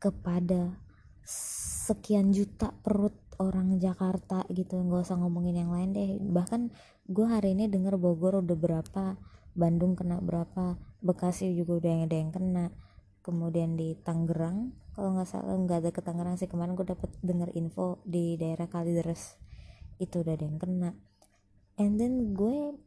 [0.01, 0.81] kepada
[1.27, 4.81] sekian juta perut orang Jakarta gitu?
[4.81, 6.17] Nggak usah ngomongin yang lain deh.
[6.17, 6.73] Bahkan
[7.07, 9.15] gue hari ini denger Bogor udah berapa
[9.57, 12.65] Bandung kena berapa Bekasi juga udah yang ada yang kena
[13.27, 14.71] kemudian di Tangerang.
[14.95, 16.47] Kalau nggak salah nggak ada ke Tangerang sih.
[16.47, 19.35] Kemarin gue dapet denger info di daerah Kalideres.
[19.99, 20.95] Itu udah ada yang kena.
[21.75, 22.79] And then gue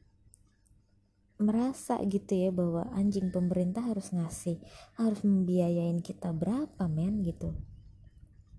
[1.40, 4.60] merasa gitu ya bahwa anjing pemerintah harus ngasih
[5.00, 7.56] harus membiayain kita berapa men gitu.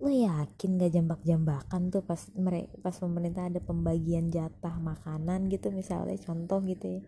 [0.01, 6.17] Lo yakin gak jambak-jambakan tuh pas mereka pas pemerintah ada pembagian jatah makanan gitu misalnya
[6.25, 7.01] contoh gitu ya.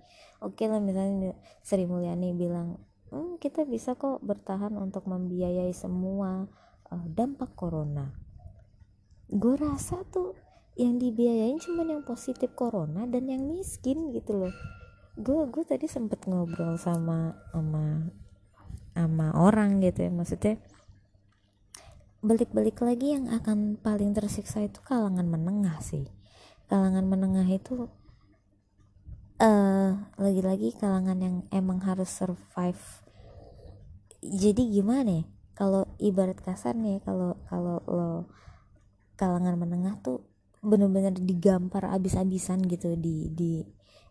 [0.46, 1.34] Oke lah misalnya
[1.66, 2.78] Sri Mulyani bilang
[3.14, 6.50] hmm, kita bisa kok bertahan untuk membiayai semua
[6.90, 8.10] uh, dampak corona.
[9.30, 10.34] Gue rasa tuh
[10.74, 14.54] yang dibiayain cuma yang positif corona dan yang miskin gitu loh.
[15.14, 18.10] Gue gue tadi sempet ngobrol sama sama
[18.94, 20.62] sama orang gitu ya maksudnya
[22.24, 26.10] balik-balik lagi yang akan paling tersiksa itu kalangan menengah sih.
[26.66, 27.92] Kalangan menengah itu
[29.44, 33.03] uh, lagi-lagi kalangan yang emang harus survive
[34.32, 35.26] jadi gimana ya?
[35.54, 38.12] Kalau ibarat kasar nih kalau kalau lo
[39.20, 40.26] kalangan menengah tuh
[40.64, 43.62] bener-bener digampar abis-abisan gitu di di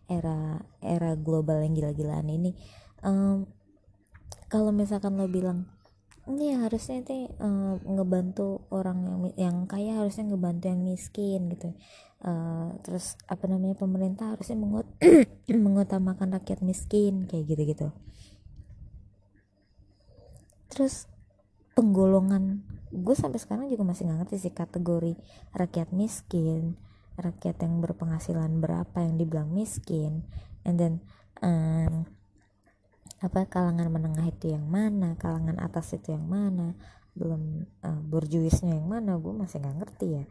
[0.07, 2.55] era era global yang gila-gilaan ini.
[3.03, 3.49] Um,
[4.47, 5.67] kalau misalkan lo bilang
[6.23, 11.75] ini ya harusnya itu um, ngebantu orang yang yang kaya harusnya ngebantu yang miskin gitu.
[12.23, 14.87] Uh, terus apa namanya pemerintah harusnya mengut
[15.51, 17.87] mengutamakan rakyat miskin kayak gitu gitu
[20.73, 21.05] terus
[21.77, 25.13] penggolongan gue sampai sekarang juga masih nggak ngerti sih kategori
[25.53, 26.77] rakyat miskin
[27.17, 30.25] rakyat yang berpenghasilan berapa yang dibilang miskin.
[30.65, 30.93] And then
[31.43, 32.09] um,
[33.23, 36.75] apa kalangan menengah itu yang mana kalangan atas itu yang mana
[37.13, 40.23] belum uh, berjuisnya yang mana gue masih nggak ngerti ya.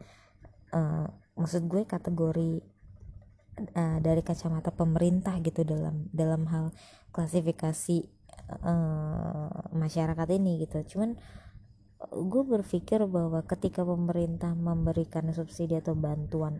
[0.73, 1.07] Uh,
[1.39, 2.51] maksud gue kategori
[3.77, 6.75] uh, dari kacamata pemerintah gitu dalam dalam hal
[7.15, 8.09] klasifikasi
[8.49, 10.83] uh, masyarakat ini gitu.
[10.95, 11.15] Cuman
[12.11, 16.59] gue berpikir bahwa ketika pemerintah memberikan subsidi atau bantuan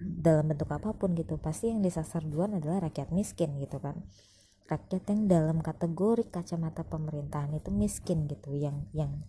[0.00, 4.04] dalam bentuk apa pun gitu pasti yang disasar duluan adalah rakyat miskin gitu kan.
[4.68, 9.24] Rakyat yang dalam kategori kacamata pemerintahan itu miskin gitu yang yang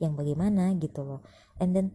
[0.00, 1.20] yang bagaimana gitu loh.
[1.60, 1.86] And then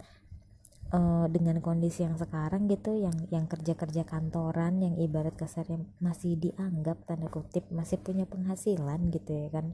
[0.94, 6.38] uh, dengan kondisi yang sekarang gitu yang yang kerja kerja kantoran yang ibarat kasarnya masih
[6.38, 9.74] dianggap tanda kutip masih punya penghasilan gitu ya kan.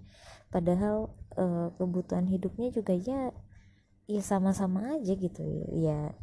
[0.49, 3.35] Padahal uh, kebutuhan hidupnya juga ya
[4.09, 5.43] ya sama-sama aja gitu.
[5.75, 6.15] Ya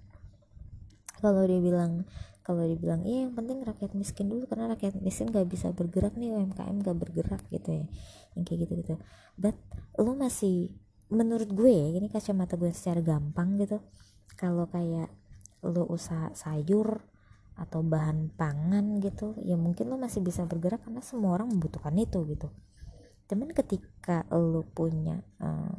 [1.21, 2.09] kalau dia bilang
[2.43, 6.31] kalau dibilang iya yang penting rakyat miskin dulu karena rakyat miskin gak bisa bergerak nih
[6.31, 7.87] UMKM gak bergerak gitu ya.
[8.35, 8.95] Yang kayak gitu gitu
[9.37, 9.57] but
[10.01, 10.73] lo masih
[11.13, 13.79] menurut gue ini kacamata gue secara gampang gitu
[14.37, 15.11] kalau kayak
[15.65, 17.03] lo usaha sayur
[17.57, 22.23] atau bahan pangan gitu ya mungkin lo masih bisa bergerak karena semua orang membutuhkan itu
[22.29, 22.53] gitu.
[23.27, 25.77] Temen ketika lo punya uh,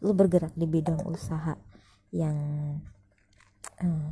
[0.00, 1.58] lo bergerak di bidang usaha
[2.14, 2.38] yang
[3.82, 4.10] uh,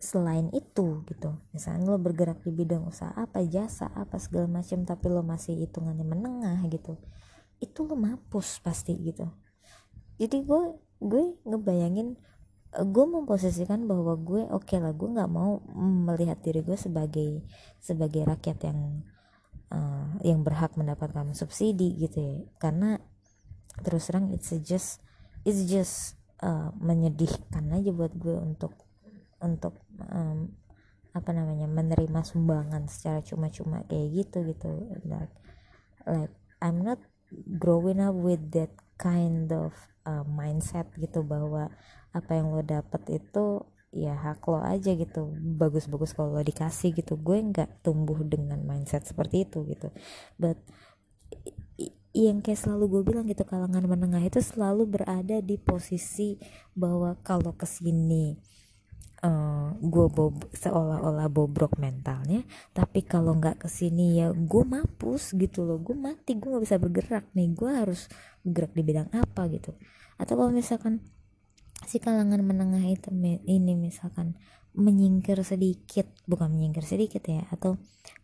[0.00, 1.36] selain itu gitu.
[1.52, 6.08] Misalnya lo bergerak di bidang usaha apa jasa apa segala macam tapi lo masih hitungannya
[6.08, 6.96] menengah gitu
[7.60, 9.28] itu lo mampus pasti gitu.
[10.16, 10.62] Jadi gue
[11.00, 12.16] gue ngebayangin
[12.70, 15.58] gue memposisikan bahwa gue oke okay lah gue nggak mau
[16.06, 17.42] melihat diri gue sebagai
[17.82, 19.02] sebagai rakyat yang
[19.74, 22.36] uh, yang berhak mendapatkan subsidi gitu ya.
[22.62, 22.98] Karena
[23.82, 25.02] terus terang it's just
[25.42, 26.14] it's just
[26.46, 28.78] uh, menyedihkan aja buat gue untuk
[29.42, 30.54] untuk um,
[31.10, 34.70] apa namanya menerima sumbangan secara cuma-cuma kayak gitu gitu.
[35.10, 35.34] Like
[36.06, 37.02] like I'm not
[37.58, 39.72] growing up with that kind of
[40.04, 41.72] uh, mindset gitu bahwa
[42.12, 45.32] apa yang lo dapet itu ya hak lo aja gitu.
[45.56, 47.16] Bagus-bagus kalau lo dikasih gitu.
[47.16, 49.88] Gue nggak tumbuh dengan mindset seperti itu gitu.
[50.36, 50.60] But
[52.10, 56.36] yang kayak selalu gue bilang gitu kalangan menengah itu selalu berada di posisi
[56.74, 58.34] bahwa kalau ke sini
[59.20, 65.36] uh, eh, gue bob seolah-olah bobrok mentalnya tapi kalau nggak ke sini ya gue mampus
[65.36, 65.80] gitu loh.
[65.80, 67.48] Gue mati gue nggak bisa bergerak nih.
[67.52, 68.08] Gue harus
[68.44, 69.76] bergerak di bidang apa gitu.
[70.20, 71.04] Atau kalau misalkan
[71.88, 73.08] si kalangan menengah itu
[73.48, 74.36] ini misalkan
[74.76, 77.80] menyingkir sedikit bukan menyingkir sedikit ya atau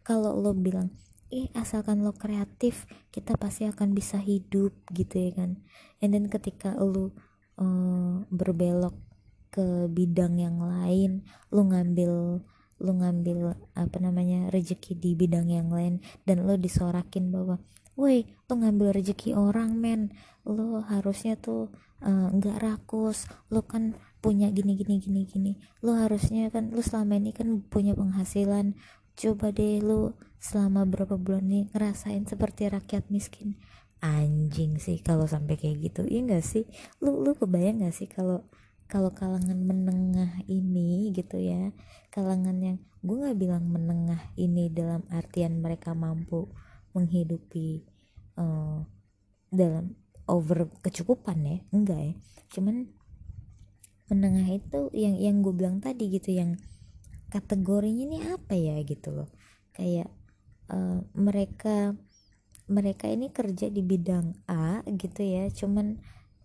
[0.07, 0.95] kalau lo bilang
[1.27, 5.51] eh asalkan lo kreatif kita pasti akan bisa hidup gitu ya kan.
[5.99, 7.11] And then ketika lo
[7.59, 8.95] uh, berbelok
[9.51, 12.43] ke bidang yang lain lu ngambil
[12.77, 17.57] lu ngambil apa namanya rezeki di bidang yang lain dan lu disorakin bahwa
[17.97, 20.13] woi lu ngambil rezeki orang men.
[20.47, 21.73] Lu harusnya tuh
[22.05, 23.27] eh, nggak uh, rakus.
[23.51, 25.53] Lu kan punya gini gini gini gini.
[25.83, 28.77] Lu harusnya kan lu selama ini kan punya penghasilan.
[29.17, 33.57] Coba deh lu selama berapa bulan nih ngerasain seperti rakyat miskin.
[34.05, 36.05] Anjing sih kalau sampai kayak gitu.
[36.05, 36.69] Iya gak sih?
[37.01, 38.45] Lu lu kebayang gak sih kalau
[38.87, 41.75] kalau kalangan menengah ini gitu ya
[42.15, 46.51] kalangan yang gue nggak bilang menengah ini dalam artian mereka mampu
[46.97, 47.85] menghidupi
[48.41, 48.81] uh,
[49.53, 49.93] dalam
[50.27, 52.15] over kecukupan ya enggak ya.
[52.51, 52.91] Cuman
[54.09, 56.59] menengah itu yang yang gue bilang tadi gitu yang
[57.31, 59.29] kategorinya ini apa ya gitu loh.
[59.77, 60.11] Kayak
[60.73, 61.95] uh, mereka
[62.67, 66.03] mereka ini kerja di bidang A gitu ya cuman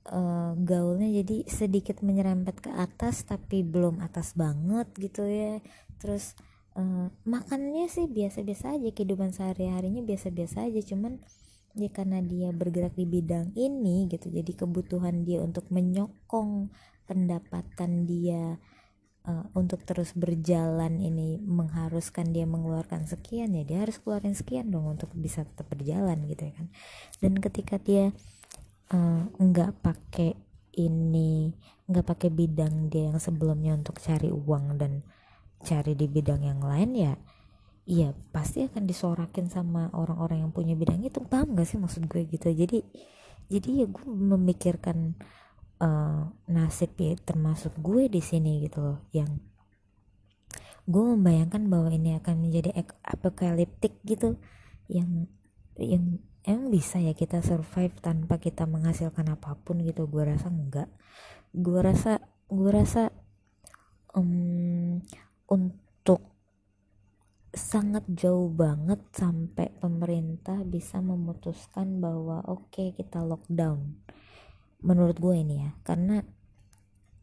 [0.09, 5.61] uh, gaulnya jadi sedikit menyerempet ke atas tapi belum atas banget gitu ya.
[6.01, 6.33] Terus
[6.79, 10.81] uh, makannya sih biasa-biasa aja kehidupan sehari-harinya biasa-biasa aja.
[10.81, 11.21] Cuman
[11.75, 16.67] ya karena dia bergerak di bidang ini gitu jadi kebutuhan dia untuk menyokong
[17.07, 18.59] pendapatan dia
[19.27, 24.87] uh, untuk terus berjalan ini mengharuskan dia mengeluarkan sekian ya dia harus keluarin sekian dong
[24.87, 26.67] untuk bisa tetap berjalan gitu ya kan.
[27.23, 28.11] Dan ketika dia
[28.91, 30.35] uh, nggak pakai
[30.77, 31.51] ini
[31.91, 35.03] nggak pakai bidang dia yang sebelumnya untuk cari uang dan
[35.59, 37.13] cari di bidang yang lain ya
[37.89, 41.19] iya pasti akan disorakin sama orang-orang yang punya bidang itu.
[41.25, 42.47] Paham gak sih maksud gue gitu?
[42.53, 42.79] Jadi
[43.51, 45.17] jadi ya gue memikirkan
[45.83, 49.27] uh, nasib ya termasuk gue di sini gitu loh yang
[50.87, 52.73] gue membayangkan bahwa ini akan menjadi
[53.03, 54.39] apokaliptik gitu
[54.87, 55.27] yang
[55.77, 60.09] yang emang bisa ya kita survive tanpa kita menghasilkan apa pun gitu?
[60.09, 60.89] Gue rasa enggak.
[61.53, 63.11] Gue rasa gue rasa
[64.15, 64.99] um,
[65.47, 66.21] untuk
[67.51, 73.99] sangat jauh banget sampai pemerintah bisa memutuskan bahwa oke okay, kita lockdown.
[74.81, 76.23] Menurut gue ini ya karena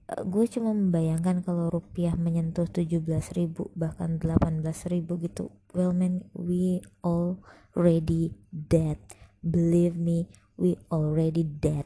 [0.08, 3.04] gue cuma membayangkan kalau rupiah menyentuh 17
[3.36, 5.52] ribu bahkan 18 ribu gitu.
[5.76, 8.96] Well man we already dead.
[9.44, 10.24] Believe me
[10.56, 11.84] we already dead.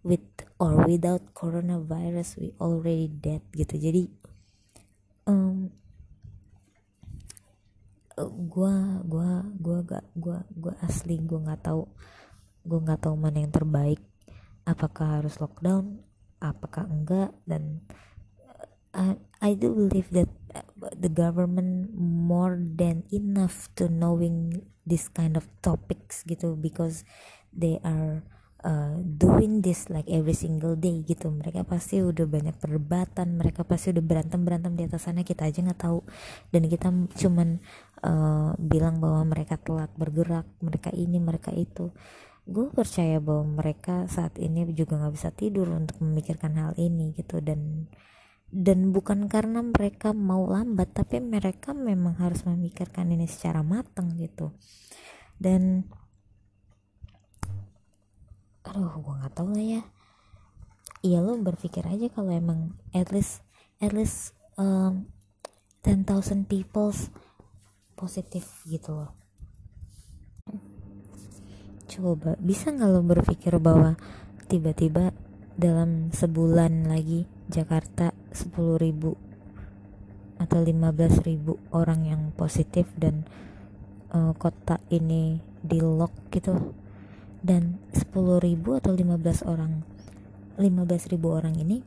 [0.00, 0.24] With
[0.56, 3.76] or without coronavirus we already dead gitu.
[3.76, 4.08] Jadi
[5.28, 5.68] um,
[8.48, 11.84] gua gua gua gak gua gua asli gua nggak tahu
[12.64, 14.00] gua nggak tahu mana yang terbaik.
[14.64, 16.05] Apakah harus lockdown
[16.40, 17.80] apakah enggak dan
[18.96, 20.28] uh, I do believe that
[20.96, 27.04] the government more than enough to knowing this kind of topics gitu because
[27.52, 28.24] they are
[28.64, 31.28] uh, doing this like every single day gitu.
[31.28, 35.60] Mereka pasti udah banyak perdebatan mereka pasti udah berantem berantem di atas sana kita aja
[35.60, 36.00] nggak tahu.
[36.48, 36.88] Dan kita
[37.20, 37.60] cuman
[38.02, 41.92] uh, bilang bahwa mereka telat bergerak mereka ini mereka itu
[42.46, 47.42] gue percaya bahwa mereka saat ini juga nggak bisa tidur untuk memikirkan hal ini gitu.
[47.42, 47.90] Dan
[48.46, 54.54] dan bukan karena mereka mau lambat tapi mereka memang harus memikirkan ini secara matang gitu.
[55.34, 55.90] Dan
[58.62, 59.82] aduh gue nggak tahu lah ya.
[61.02, 63.42] Iya lo berpikir aja kalau emang at least
[63.82, 65.10] at least um,
[65.82, 66.90] 10,000 people
[67.94, 69.25] positif gitu loh
[71.86, 73.94] coba bisa nggak lo berpikir bahwa
[74.50, 75.14] tiba-tiba
[75.54, 79.14] dalam sebulan lagi Jakarta 10 ribu
[80.36, 83.24] atau 15 ribu orang yang positif dan
[84.12, 86.74] uh, kota ini di lock gitu
[87.40, 88.12] dan 10
[88.42, 89.80] ribu atau 15 orang
[90.60, 91.80] 15 ribu orang ini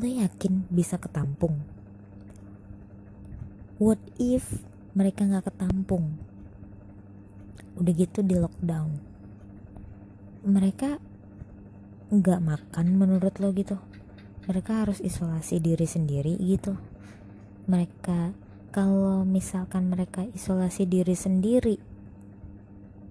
[0.00, 1.60] lo yakin bisa ketampung?
[3.76, 4.64] What if
[4.96, 6.29] mereka nggak ketampung
[7.76, 8.90] udah gitu di lockdown.
[10.46, 10.98] Mereka
[12.10, 13.78] nggak makan menurut lo gitu.
[14.50, 16.74] Mereka harus isolasi diri sendiri gitu.
[17.70, 18.34] Mereka
[18.74, 21.76] kalau misalkan mereka isolasi diri sendiri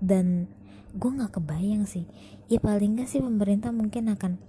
[0.03, 0.51] dan
[0.95, 2.03] gue nggak kebayang sih.
[2.51, 4.41] Ya paling nggak sih pemerintah mungkin akan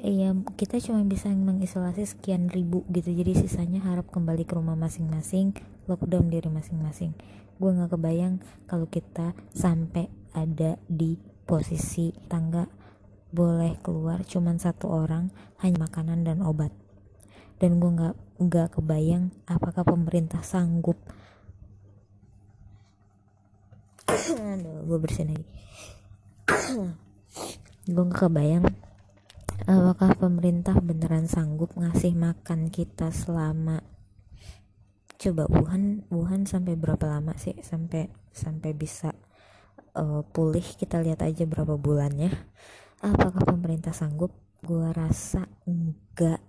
[0.00, 3.10] ya kita cuma bisa mengisolasi sekian ribu gitu.
[3.10, 5.56] Jadi sisanya harap kembali ke rumah masing-masing
[5.90, 7.10] lockdown diri masing-masing
[7.60, 12.64] gue nggak kebayang kalau kita sampai ada di posisi tangga
[13.30, 15.28] boleh keluar cuman satu orang
[15.60, 16.72] hanya makanan dan obat.
[17.60, 20.96] Dan gue nggak nggak kebayang apakah pemerintah sanggup.
[24.08, 25.46] Aduh gue bersihin lagi.
[27.90, 28.64] Gue gak kebayang
[29.68, 33.84] apakah pemerintah beneran sanggup ngasih makan kita selama
[35.20, 37.52] coba Wuhan Wuhan sampai berapa lama sih?
[37.60, 39.12] Sampai sampai bisa
[39.92, 40.64] uh, pulih?
[40.64, 42.32] Kita lihat aja berapa bulannya.
[43.04, 44.32] Apakah pemerintah sanggup?
[44.64, 46.40] Gue rasa enggak.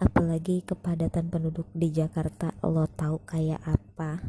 [0.00, 4.20] Apalagi kepadatan penduduk di Jakarta lo tahu kayak apa?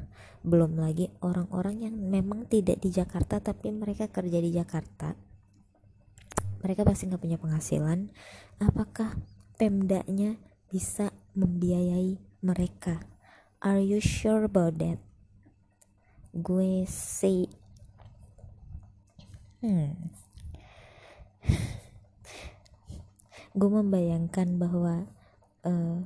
[0.43, 5.15] Belum lagi orang-orang yang memang tidak di Jakarta tapi mereka kerja di Jakarta.
[6.59, 8.11] Mereka pasti nggak punya penghasilan.
[8.59, 9.15] Apakah
[9.55, 10.35] pemdanya
[10.71, 13.14] bisa membiayai mereka
[13.65, 15.01] are you sure about that?
[16.37, 17.49] Gue say
[19.65, 20.13] hmm.
[23.57, 25.09] Gue membayangkan bahwa
[25.65, 25.97] uh,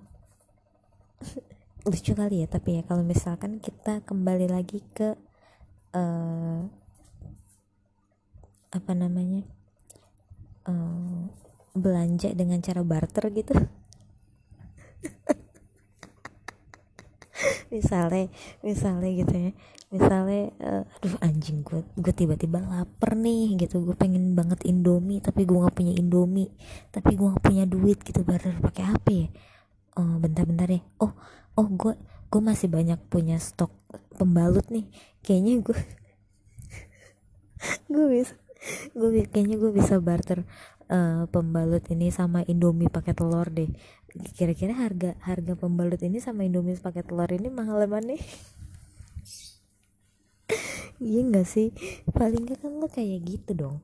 [1.91, 5.19] lucu kali ya tapi ya kalau misalkan kita kembali lagi ke
[5.91, 6.63] uh,
[8.69, 9.43] apa namanya
[10.69, 11.27] uh,
[11.73, 13.57] belanja dengan cara barter gitu
[17.73, 18.27] misalnya
[18.61, 19.51] misalnya gitu ya.
[19.89, 23.81] Misalnya uh, aduh anjing gue gue tiba-tiba lapar nih gitu.
[23.81, 26.51] Gue pengen banget indomie tapi gue nggak punya indomie.
[26.93, 29.27] Tapi gue nggak punya duit gitu barter pakai apa ya.
[29.97, 30.81] Oh bentar-bentar ya.
[31.01, 31.13] Oh
[31.57, 31.93] oh gue
[32.29, 33.73] gue masih banyak punya stok
[34.15, 34.85] pembalut nih.
[35.25, 35.77] Kayaknya gue
[37.93, 38.35] gue bisa
[38.93, 40.43] gue kayaknya gue bisa barter
[40.91, 43.69] uh, pembalut ini sama indomie pakai telur deh
[44.35, 48.21] kira-kira harga harga pembalut ini sama indomie pakai telur ini mahal mana nih?
[50.99, 51.71] Iya gak sih?
[52.11, 53.79] Paling gak kan lo kayak gitu dong.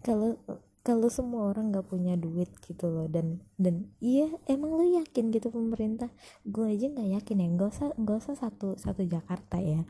[0.00, 0.40] Kalau
[0.80, 5.52] kalau semua orang nggak punya duit gitu loh dan dan iya emang lo yakin gitu
[5.52, 6.08] pemerintah?
[6.48, 9.84] Gue aja nggak yakin ya nggak usah nggak usah satu satu Jakarta ya.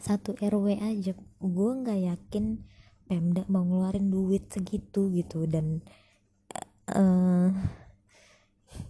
[0.00, 1.12] Satu RW aja.
[1.36, 2.64] Gue nggak yakin
[3.08, 5.84] Pemda mau ngeluarin duit segitu gitu dan
[6.94, 7.48] uh,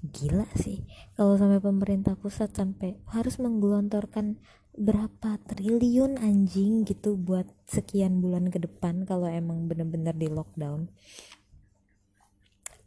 [0.03, 0.85] gila sih.
[1.19, 4.39] Kalau sampai pemerintah pusat sampai harus menggelontorkan
[4.79, 10.87] berapa triliun anjing gitu buat sekian bulan ke depan kalau emang bener-bener di lockdown.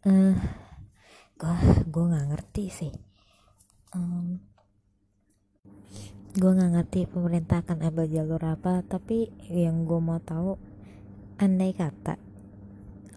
[0.07, 0.33] Uh,
[1.43, 2.93] eh, gue nggak ngerti sih.
[3.91, 4.39] Um,
[6.31, 10.55] gue nggak ngerti pemerintah akan ambil jalur apa tapi yang gue mau tahu
[11.43, 12.15] andai kata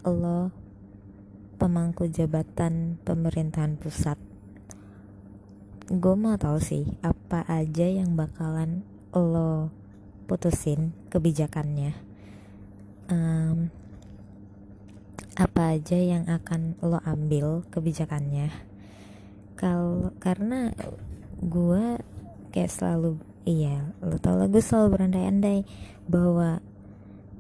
[0.03, 0.64] lo
[1.57, 4.19] pemangku jabatan pemerintahan pusat.
[5.89, 8.83] Gue mau tahu sih apa aja yang bakalan
[9.15, 9.71] lo
[10.27, 11.95] putusin kebijakannya?
[13.09, 13.69] Um,
[15.35, 18.51] apa aja yang akan lo ambil kebijakannya?
[19.55, 20.75] Kalau karena
[21.43, 21.99] gue
[22.55, 25.67] kayak selalu iya lo tau lah gue selalu berandai-andai
[26.09, 26.63] bahwa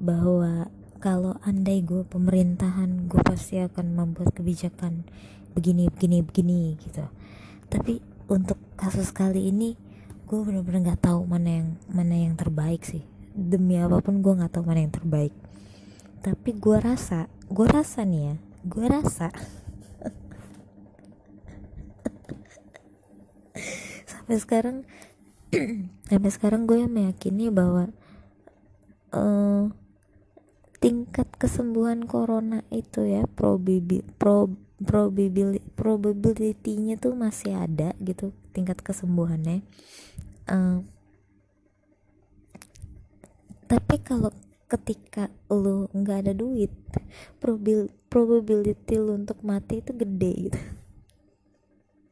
[0.02, 0.68] bahwa
[1.04, 5.04] kalau andai gue pemerintahan gue pasti akan membuat kebijakan
[5.52, 7.04] begini begini begini gitu.
[7.68, 8.00] Tapi
[8.32, 9.76] untuk kasus kali ini
[10.24, 13.04] gue bener-bener nggak tahu mana yang mana yang terbaik sih.
[13.36, 15.36] Demi apa pun gue nggak tahu mana yang terbaik.
[16.24, 19.28] Tapi gue rasa gue rasa nih ya gue rasa
[24.08, 24.88] sampai sekarang
[26.08, 27.92] sampai sekarang gue meyakini bahwa
[29.12, 29.68] uh,
[30.78, 34.50] tingkat kesembuhan corona itu ya probabil pro,
[34.82, 39.62] probabil probability-nya tuh masih ada gitu tingkat kesembuhannya.
[40.44, 40.84] Uh,
[43.64, 44.30] tapi kalau
[44.68, 46.72] ketika lo nggak ada duit
[47.38, 50.60] probil probability lo untuk mati itu gede gitu.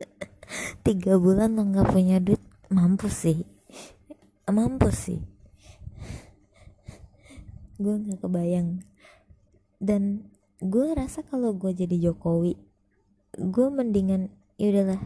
[0.86, 3.38] Tiga bulan lo nggak punya duit mampus sih.
[4.48, 5.31] Mampus sih
[7.82, 8.86] gue nggak kebayang.
[9.82, 10.30] Dan
[10.62, 12.54] gue rasa kalau gue jadi Jokowi
[13.32, 14.30] gue mendingan
[14.60, 15.02] ya udahlah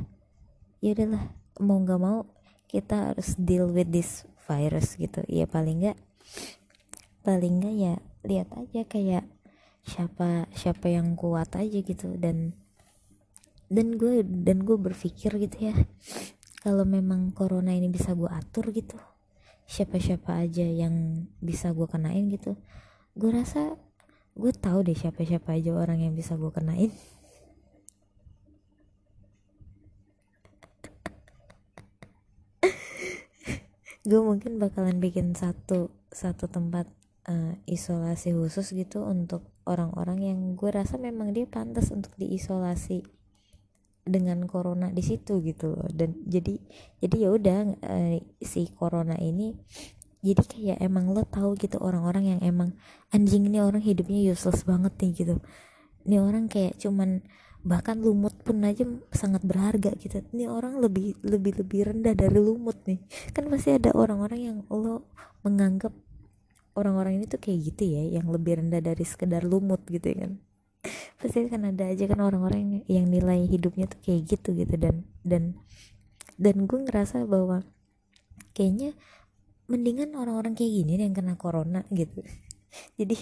[0.85, 1.25] ya udahlah
[1.63, 2.27] mau nggak mau
[2.67, 5.25] kita harus deal with this virus gitu.
[5.27, 5.99] Ya paling nggak
[7.25, 7.95] paling nggak ya
[8.27, 9.25] lihat aja kayak
[9.87, 12.13] siapa siapa yang kuat aja gitu.
[12.21, 12.53] Dan
[13.67, 15.75] dan gue dan gue berpikir gitu ya
[16.63, 18.99] kalau memang corona ini bisa gue atur gitu
[19.67, 22.57] siapa-siapa aja yang bisa gue kenain gitu.
[23.19, 23.75] Gue rasa
[24.39, 26.95] gue tahu deh siapa-siapa aja orang yang bisa gue kenain.
[34.07, 36.87] Gue mungkin bakalan bikin satu satu tempat
[37.27, 43.03] uh, isolasi khusus gitu untuk orang-orang yang gue rasa memang dia pantas untuk diisolasi
[44.07, 45.91] dengan corona di situ gitu loh.
[45.91, 46.55] Dan jadi
[47.03, 49.59] jadi ya udah uh, si corona ini
[50.23, 52.75] jadi kayak emang lo tahu gitu orang-orang yang emang
[53.11, 55.35] anjing ini orang hidupnya useless banget nih gitu.
[56.07, 57.27] Ini orang kayak cuman
[57.67, 60.23] bahkan lumut pun aja sangat berharga gitu.
[60.33, 63.03] Ini orang lebih lebih lebih rendah dari lumut nih.
[63.35, 65.11] Kan pasti ada orang-orang yang lo
[65.43, 65.91] menganggap
[66.77, 70.33] orang-orang ini tuh kayak gitu ya yang lebih rendah dari sekedar lumut gitu ya kan
[71.17, 74.75] pasti kan ada aja kan orang-orang yang nilai hidupnya tuh kayak gitu gitu.
[74.77, 75.57] Dan dan
[76.37, 77.65] dan gue ngerasa bahwa
[78.53, 78.93] kayaknya
[79.67, 82.21] mendingan orang-orang kayak gini yang kena corona gitu.
[83.01, 83.17] Jadi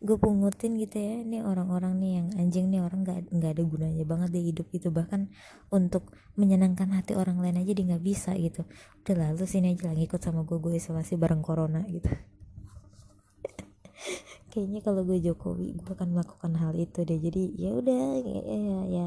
[0.00, 4.04] gue pungutin gitu ya ini orang-orang nih yang anjing nih orang nggak nggak ada gunanya
[4.08, 4.88] banget di hidup gitu.
[4.88, 5.28] Bahkan
[5.68, 8.64] untuk menyenangkan hati orang lain aja dia nggak bisa gitu.
[9.04, 12.08] Udah lalu sini aja lagi ikut sama gue gue isolasi bareng corona gitu
[14.54, 17.18] kayaknya kalau gue Jokowi gue akan melakukan hal itu deh.
[17.18, 19.06] Jadi ya udah ya ya ya,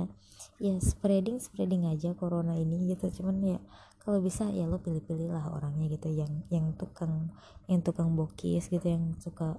[0.59, 3.23] ya spreading spreading aja corona ini gitu.
[3.23, 3.59] Cuman ya
[4.03, 7.31] kalau bisa ya lo pilih-pilih lah orangnya gitu yang yang tukang
[7.71, 9.55] yang tukang bokis gitu yang suka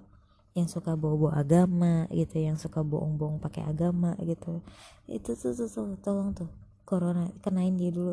[0.52, 4.60] yang suka bawa-bawa agama gitu yang suka bohong-bohong pakai agama gitu.
[5.08, 6.52] Itu tuh, tuh, tuh tolong tuh
[6.84, 8.12] corona kenain dia dulu.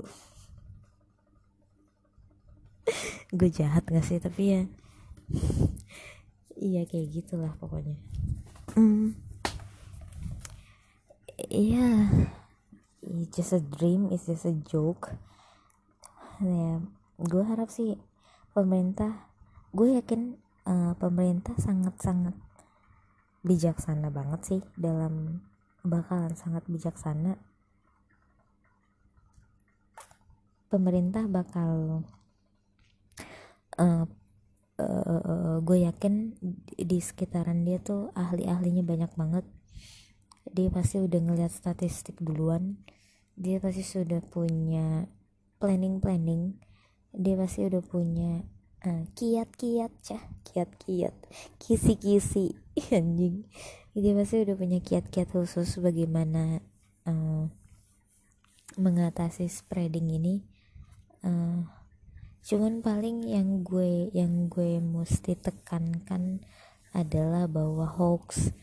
[3.36, 4.24] Gue jahat gak sih?
[4.24, 4.64] Tapi ya
[6.60, 7.96] iya kayak gitulah pokoknya.
[11.52, 12.10] Iya.
[12.10, 12.32] Yeah.
[13.06, 15.14] it's just a dream it's just a joke.
[16.42, 16.82] Ya
[17.16, 17.96] gue harap sih
[18.52, 19.32] pemerintah
[19.72, 20.36] gue yakin
[20.68, 22.36] uh, pemerintah sangat-sangat
[23.46, 25.46] bijaksana banget sih dalam
[25.86, 27.38] bakalan sangat bijaksana.
[30.68, 32.04] Pemerintah bakal
[33.80, 34.06] uh,
[34.80, 36.36] uh, gue yakin
[36.76, 39.46] di sekitaran dia tuh ahli-ahlinya banyak banget.
[40.46, 42.80] Dia pasti udah ngeliat statistik duluan.
[43.36, 45.10] Dia pasti sudah punya
[45.60, 46.60] planning-planning.
[47.16, 48.44] Dia pasti udah punya
[48.86, 51.16] uh, kiat-kiat cah kiat-kiat
[51.60, 52.56] kisi-kisi
[52.98, 53.48] anjing.
[53.96, 56.60] Dia pasti udah punya kiat-kiat khusus bagaimana
[57.08, 57.48] uh,
[58.76, 60.36] mengatasi spreading ini.
[61.26, 61.66] Uh,
[62.46, 66.46] cuman paling yang gue yang gue mesti tekankan
[66.94, 68.54] adalah bahwa hoax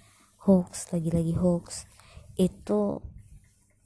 [0.47, 1.91] hoax lagi-lagi hoax
[2.39, 3.03] itu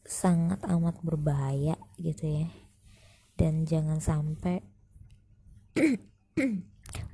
[0.07, 2.49] sangat amat berbahaya gitu ya.
[3.37, 4.65] Dan jangan sampai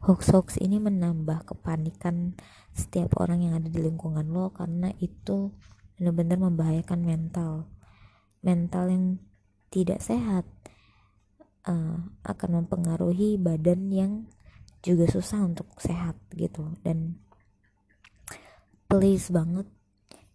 [0.07, 2.39] hoax-hoax ini menambah kepanikan
[2.70, 5.51] setiap orang yang ada di lingkungan lo karena itu
[5.99, 7.66] benar-benar membahayakan mental.
[8.45, 9.18] Mental yang
[9.72, 10.47] tidak sehat
[11.66, 11.96] uh,
[12.26, 14.12] akan mempengaruhi badan yang
[14.82, 16.74] juga susah untuk sehat gitu.
[16.82, 17.22] Dan
[18.90, 19.66] please banget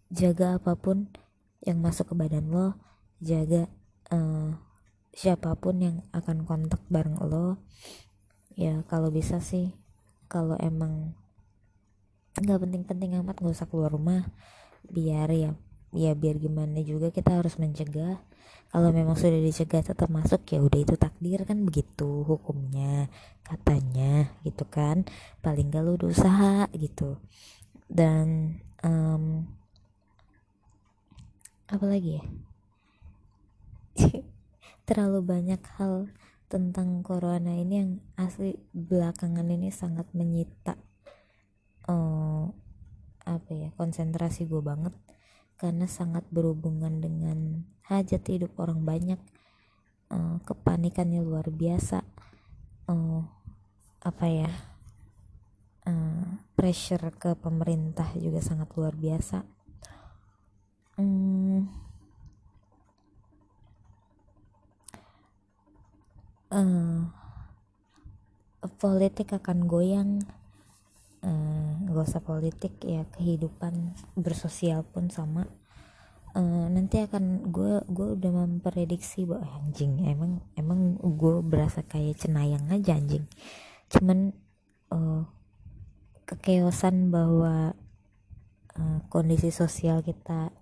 [0.08, 1.12] jaga apa pun
[1.62, 2.80] yang masuk ke badan lo
[3.20, 3.68] jaga
[4.14, 4.56] uh,
[5.12, 7.60] siapa pun yang akan kontak bareng lo.
[8.58, 9.74] Ya kalau bisa sih
[10.26, 11.14] kalau emang
[12.38, 14.30] nggak penting-penting amat nggak usah keluar rumah
[14.86, 15.52] biar ya
[15.92, 18.20] ya biar gimana juga kita harus mencegah.
[18.68, 23.08] Kalau memang sudah dicegah tetap masuk ya udah itu takdir kan begitu hukumnya
[23.40, 25.08] katanya gitu kan.
[25.40, 27.16] Paling gak lu udah usaha gitu.
[27.88, 29.48] Dan um,
[31.68, 32.24] apa lagi ya?
[34.88, 36.12] Terlalu banyak hal
[36.48, 40.80] tentang corona ini yang asli belakangan ini sangat menyita
[41.88, 42.48] uh,
[43.28, 44.96] apa ya konsentrasi gue banget
[45.58, 49.20] karena sangat berhubungan dengan hajat hidup orang banyak
[50.14, 52.06] uh, kepanikannya luar biasa
[52.86, 53.22] uh,
[53.98, 54.50] apa ya
[55.90, 59.42] uh, pressure ke pemerintah juga sangat luar biasa.
[60.98, 61.70] Um,
[66.50, 67.06] uh,
[68.78, 70.10] politik akan goyang
[71.22, 75.46] uh, gak usah politik ya kehidupan bersosial pun sama.
[76.36, 82.20] Uh, nanti akan gue gue udah memprediksi bahwa eh, anjing emang emang gue berasa kayak
[82.20, 83.24] cenayang aja anjing.
[83.88, 84.36] Cuman
[84.92, 85.24] uh,
[86.28, 87.72] kekeosan bahwa
[88.76, 90.52] uh, kondisi sosial kita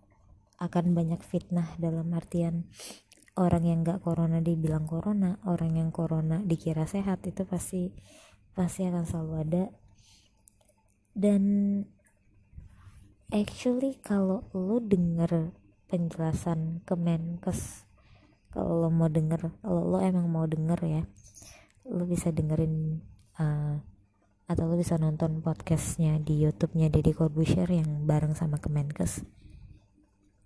[0.57, 2.64] akan banyak fitnah dalam artian
[3.36, 7.92] orang yang gak corona dibilang corona orang yang corona dikira sehat itu pasti
[8.57, 9.62] pasti akan selalu ada
[11.16, 11.42] dan
[13.32, 15.56] actually kalau lo denger
[15.88, 17.88] penjelasan Kemenkes
[18.52, 21.02] kalau lo mau denger kalau lo emang mau denger ya
[21.88, 23.00] lo bisa dengerin
[23.40, 23.80] uh,
[24.44, 29.24] atau lo bisa nonton podcastnya di YouTube-nya Deddy Corbuzier yang bareng sama Kemenkes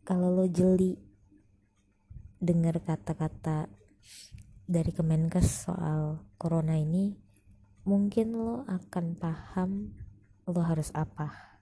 [0.07, 0.95] kalau lo jeli
[2.39, 3.67] denger kata-kata
[4.71, 7.19] dari Kemenkes soal corona ini
[7.83, 10.00] mungkin lo akan paham
[10.51, 11.59] lo harus apa?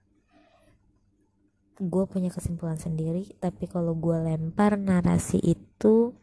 [1.78, 6.16] Gue punya kesimpulan sendiri tapi kalau gue lempar narasi itu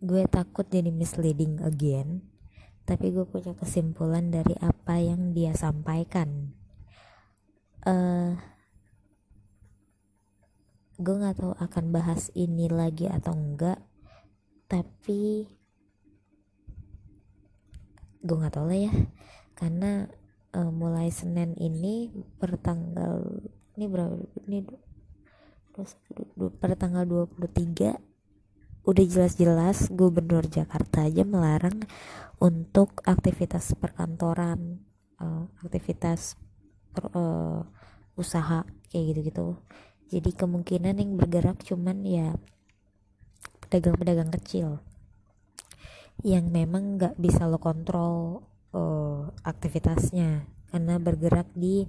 [0.00, 2.24] gue takut jadi misleading again.
[2.88, 6.56] Tapi gue punya kesimpulan dari apa yang dia sampaikan.
[7.86, 8.34] Uh,
[11.00, 13.80] gue nggak tahu akan bahas ini lagi atau enggak
[14.68, 15.48] tapi
[18.20, 18.92] gue nggak tahu lah ya.
[19.56, 20.08] Karena
[20.54, 23.42] uh, mulai Senin ini per tanggal
[23.78, 24.14] ini berapa
[24.46, 24.58] ini
[26.60, 28.10] per tanggal 23
[28.80, 31.84] udah jelas-jelas gubernur Jakarta aja melarang
[32.40, 34.80] untuk aktivitas perkantoran
[35.20, 36.40] uh, aktivitas
[36.90, 37.62] per, uh,
[38.16, 39.60] usaha kayak gitu-gitu.
[40.10, 42.34] Jadi kemungkinan yang bergerak cuman ya
[43.62, 44.82] pedagang-pedagang kecil
[46.26, 48.44] yang memang nggak bisa lo kontrol
[48.74, 50.46] uh, aktivitasnya.
[50.70, 51.82] Karena bergerak di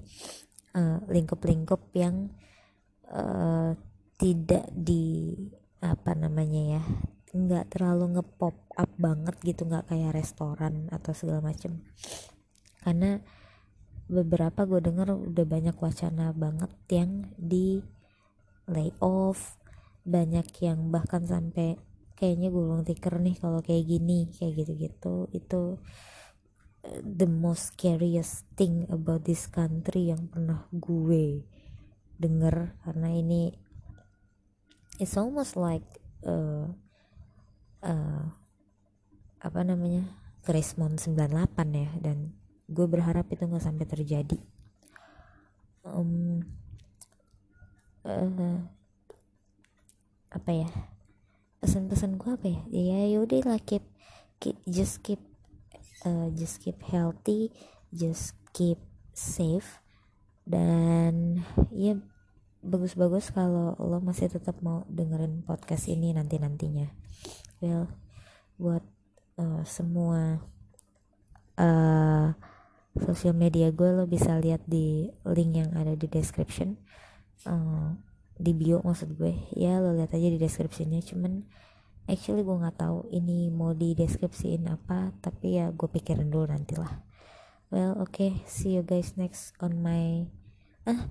[0.73, 2.33] uh, lingkup-lingkup yang
[3.09, 3.77] uh,
[4.17, 5.33] tidak di
[5.81, 6.83] apa namanya ya
[7.33, 11.81] nggak terlalu ngepop up banget gitu nggak kayak restoran atau segala macem.
[12.81, 13.21] Karena
[14.11, 17.79] beberapa gue denger udah banyak wacana banget yang di
[18.67, 19.55] layoff
[20.03, 21.79] banyak yang bahkan sampai
[22.19, 25.31] kayaknya gulung tikar nih kalau kayak gini kayak gitu-gitu.
[25.31, 25.79] Itu
[26.85, 31.45] the most scariest thing about this country yang pernah gue
[32.17, 32.77] denger.
[32.81, 33.53] Karena ini
[34.97, 35.85] it's almost like
[36.25, 36.69] uh,
[37.85, 38.25] uh,
[39.41, 40.09] apa namanya
[40.41, 41.89] Christmas 98 ya.
[42.01, 42.33] Dan
[42.65, 44.37] gue berharap itu nggak sampai terjadi.
[45.85, 46.41] Um,
[48.05, 48.57] uh,
[50.33, 50.69] apa ya?
[51.61, 52.61] Pesan-pesan gue apa ya?
[52.73, 53.85] Ya yaudah lah keep,
[54.41, 55.21] keep just keep
[56.05, 57.51] uh, just keep healthy
[57.91, 58.79] just keep
[59.11, 59.81] safe
[60.47, 61.99] dan ya
[62.61, 66.93] bagus-bagus kalau lo masih tetap mau dengerin podcast ini nanti-nantinya.
[67.57, 67.89] Well
[68.61, 68.85] buat
[69.41, 70.45] uh, semua
[71.57, 72.27] uh,
[73.01, 76.77] sosial media gue lo bisa lihat di link yang ada di description
[77.49, 77.97] uh,
[78.37, 79.33] di bio maksud gue.
[79.57, 81.49] Ya lo lihat aja di deskripsinya cuman
[82.09, 87.03] actually gue nggak tahu ini mau di deskripsiin apa tapi ya gue pikirin dulu nantilah.
[87.71, 90.27] Well oke okay, see you guys next on my
[90.87, 91.09] ah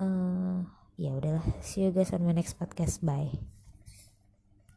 [0.00, 0.58] uh,
[1.00, 1.44] ya udahlah.
[1.64, 3.00] See you guys on my next podcast.
[3.00, 3.57] Bye